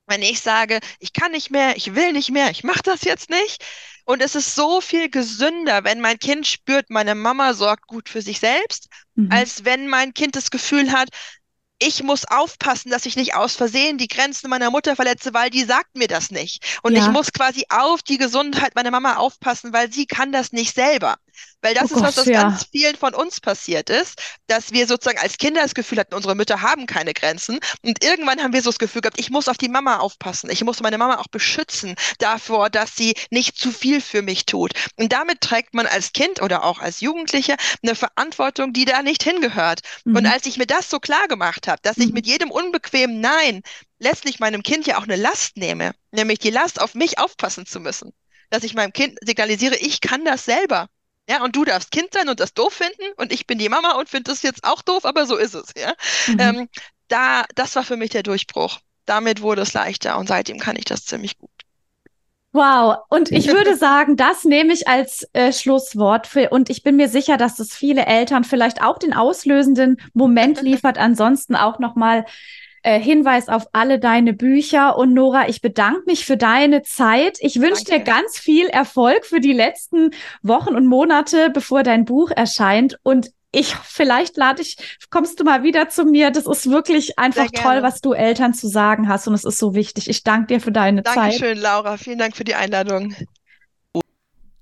wenn 0.09 0.21
ich 0.21 0.41
sage, 0.41 0.79
ich 0.99 1.13
kann 1.13 1.31
nicht 1.31 1.51
mehr, 1.51 1.77
ich 1.77 1.95
will 1.95 2.11
nicht 2.11 2.31
mehr, 2.31 2.49
ich 2.49 2.63
mache 2.63 2.83
das 2.83 3.03
jetzt 3.03 3.29
nicht. 3.29 3.63
Und 4.05 4.21
es 4.21 4.33
ist 4.33 4.55
so 4.55 4.81
viel 4.81 5.09
gesünder, 5.09 5.83
wenn 5.83 6.01
mein 6.01 6.17
Kind 6.17 6.47
spürt, 6.47 6.89
meine 6.89 7.13
Mama 7.13 7.53
sorgt 7.53 7.85
gut 7.85 8.09
für 8.09 8.23
sich 8.23 8.39
selbst, 8.39 8.87
mhm. 9.15 9.31
als 9.31 9.65
wenn 9.65 9.87
mein 9.87 10.15
Kind 10.15 10.35
das 10.35 10.49
Gefühl 10.49 10.91
hat, 10.91 11.09
ich 11.79 12.03
muss 12.03 12.25
aufpassen, 12.25 12.89
dass 12.89 13.05
ich 13.05 13.15
nicht 13.15 13.35
aus 13.35 13.55
Versehen 13.55 13.97
die 13.97 14.09
Grenzen 14.09 14.49
meiner 14.49 14.69
Mutter 14.69 14.95
verletze, 14.95 15.33
weil 15.33 15.49
die 15.49 15.63
sagt 15.63 15.95
mir 15.95 16.07
das 16.07 16.29
nicht. 16.29 16.79
Und 16.83 16.93
ja. 16.95 17.03
ich 17.03 17.09
muss 17.09 17.31
quasi 17.31 17.65
auf 17.69 18.03
die 18.03 18.17
Gesundheit 18.17 18.75
meiner 18.75 18.91
Mama 18.91 19.15
aufpassen, 19.15 19.71
weil 19.71 19.91
sie 19.91 20.05
kann 20.05 20.33
das 20.33 20.51
nicht 20.51 20.75
selber. 20.75 21.15
Weil 21.61 21.73
das 21.73 21.91
oh 21.91 21.95
ist 21.95 22.01
Gott, 22.01 22.03
was, 22.03 22.17
was 22.17 22.25
ja. 22.27 22.43
ganz 22.43 22.67
vielen 22.71 22.95
von 22.95 23.13
uns 23.13 23.41
passiert 23.41 23.89
ist, 23.89 24.21
dass 24.47 24.71
wir 24.71 24.87
sozusagen 24.87 25.19
als 25.19 25.37
Kinder 25.37 25.61
das 25.61 25.73
Gefühl 25.73 25.99
hatten, 25.99 26.15
unsere 26.15 26.35
Mütter 26.35 26.61
haben 26.61 26.85
keine 26.85 27.13
Grenzen. 27.13 27.59
Und 27.81 28.03
irgendwann 28.03 28.41
haben 28.41 28.53
wir 28.53 28.61
so 28.61 28.69
das 28.69 28.79
Gefühl 28.79 29.01
gehabt, 29.01 29.19
ich 29.19 29.29
muss 29.29 29.49
auf 29.49 29.57
die 29.57 29.67
Mama 29.67 29.97
aufpassen. 29.97 30.49
Ich 30.49 30.63
muss 30.63 30.79
meine 30.81 30.97
Mama 30.97 31.17
auch 31.17 31.27
beschützen 31.27 31.95
davor, 32.19 32.69
dass 32.69 32.95
sie 32.95 33.13
nicht 33.29 33.57
zu 33.57 33.71
viel 33.71 33.99
für 34.01 34.21
mich 34.21 34.45
tut. 34.45 34.71
Und 34.95 35.11
damit 35.11 35.41
trägt 35.41 35.73
man 35.73 35.85
als 35.85 36.13
Kind 36.13 36.41
oder 36.41 36.63
auch 36.63 36.79
als 36.79 37.01
Jugendliche 37.01 37.55
eine 37.83 37.95
Verantwortung, 37.95 38.71
die 38.71 38.85
da 38.85 39.01
nicht 39.01 39.23
hingehört. 39.23 39.81
Mhm. 40.05 40.15
Und 40.15 40.25
als 40.25 40.45
ich 40.45 40.57
mir 40.57 40.67
das 40.67 40.89
so 40.89 40.99
klar 40.99 41.27
gemacht 41.27 41.67
habe, 41.67 41.79
dass 41.81 41.97
mhm. 41.97 42.03
ich 42.03 42.13
mit 42.13 42.25
jedem 42.25 42.51
unbequemen 42.51 43.19
Nein 43.19 43.61
letztlich 43.99 44.39
meinem 44.39 44.63
Kind 44.63 44.87
ja 44.87 44.97
auch 44.97 45.03
eine 45.03 45.17
Last 45.17 45.57
nehme, 45.57 45.93
nämlich 46.11 46.39
die 46.39 46.51
Last, 46.51 46.81
auf 46.81 46.95
mich 46.95 47.19
aufpassen 47.19 47.65
zu 47.65 47.79
müssen. 47.79 48.11
Dass 48.49 48.63
ich 48.63 48.73
meinem 48.73 48.93
Kind 48.93 49.19
signalisiere, 49.21 49.75
ich 49.75 50.01
kann 50.01 50.25
das 50.25 50.45
selber. 50.45 50.87
Ja, 51.29 51.43
und 51.43 51.55
du 51.55 51.63
darfst 51.63 51.91
Kind 51.91 52.09
sein 52.11 52.27
und 52.27 52.39
das 52.39 52.55
doof 52.55 52.73
finden 52.73 53.13
und 53.17 53.31
ich 53.31 53.45
bin 53.45 53.59
die 53.59 53.69
Mama 53.69 53.91
und 53.99 54.09
finde 54.09 54.31
das 54.31 54.41
jetzt 54.41 54.63
auch 54.63 54.81
doof, 54.81 55.05
aber 55.05 55.27
so 55.27 55.37
ist 55.37 55.53
es, 55.53 55.73
ja. 55.77 55.93
Mhm. 56.27 56.39
Ähm, 56.39 56.69
da, 57.07 57.45
das 57.53 57.75
war 57.75 57.83
für 57.83 57.97
mich 57.97 58.09
der 58.09 58.23
Durchbruch. 58.23 58.79
Damit 59.05 59.41
wurde 59.41 59.61
es 59.61 59.73
leichter 59.73 60.17
und 60.17 60.27
seitdem 60.27 60.59
kann 60.59 60.75
ich 60.75 60.85
das 60.85 61.05
ziemlich 61.05 61.37
gut. 61.37 61.51
Wow, 62.51 62.97
und 63.09 63.31
ich 63.31 63.47
würde 63.53 63.77
sagen, 63.77 64.17
das 64.17 64.43
nehme 64.43 64.73
ich 64.73 64.87
als 64.87 65.27
äh, 65.33 65.53
Schlusswort 65.53 66.25
für, 66.25 66.49
und 66.49 66.71
ich 66.71 66.81
bin 66.81 66.95
mir 66.95 67.09
sicher, 67.09 67.37
dass 67.37 67.55
das 67.55 67.75
viele 67.75 68.07
Eltern 68.07 68.43
vielleicht 68.43 68.81
auch 68.81 68.97
den 68.97 69.13
auslösenden 69.13 70.01
Moment 70.13 70.61
liefert. 70.63 70.97
Ansonsten 70.97 71.55
auch 71.55 71.77
nochmal 71.77 72.25
äh, 72.89 72.99
Hinweis 72.99 73.49
auf 73.49 73.67
alle 73.71 73.99
deine 73.99 74.33
Bücher. 74.33 74.97
Und 74.97 75.13
Nora, 75.13 75.47
ich 75.47 75.61
bedanke 75.61 76.01
mich 76.07 76.25
für 76.25 76.37
deine 76.37 76.81
Zeit. 76.81 77.37
Ich 77.41 77.61
wünsche 77.61 77.83
dir 77.83 77.99
ganz 77.99 78.39
viel 78.39 78.67
Erfolg 78.67 79.25
für 79.25 79.39
die 79.39 79.53
letzten 79.53 80.11
Wochen 80.41 80.75
und 80.75 80.87
Monate, 80.87 81.51
bevor 81.51 81.83
dein 81.83 82.05
Buch 82.05 82.31
erscheint. 82.31 82.97
Und 83.03 83.29
ich, 83.51 83.75
vielleicht 83.75 84.37
lade 84.37 84.61
ich, 84.61 84.77
kommst 85.09 85.39
du 85.39 85.43
mal 85.43 85.63
wieder 85.63 85.89
zu 85.89 86.05
mir. 86.05 86.31
Das 86.31 86.47
ist 86.47 86.69
wirklich 86.69 87.19
einfach 87.19 87.47
toll, 87.51 87.81
was 87.81 88.01
du 88.01 88.13
Eltern 88.13 88.53
zu 88.53 88.67
sagen 88.67 89.07
hast. 89.07 89.27
Und 89.27 89.35
es 89.35 89.43
ist 89.43 89.59
so 89.59 89.75
wichtig. 89.75 90.09
Ich 90.09 90.23
danke 90.23 90.47
dir 90.47 90.61
für 90.61 90.71
deine 90.71 91.03
Dankeschön, 91.03 91.31
Zeit. 91.31 91.41
Dankeschön, 91.41 91.61
Laura. 91.61 91.97
Vielen 91.97 92.17
Dank 92.17 92.35
für 92.35 92.43
die 92.43 92.55
Einladung. 92.55 93.13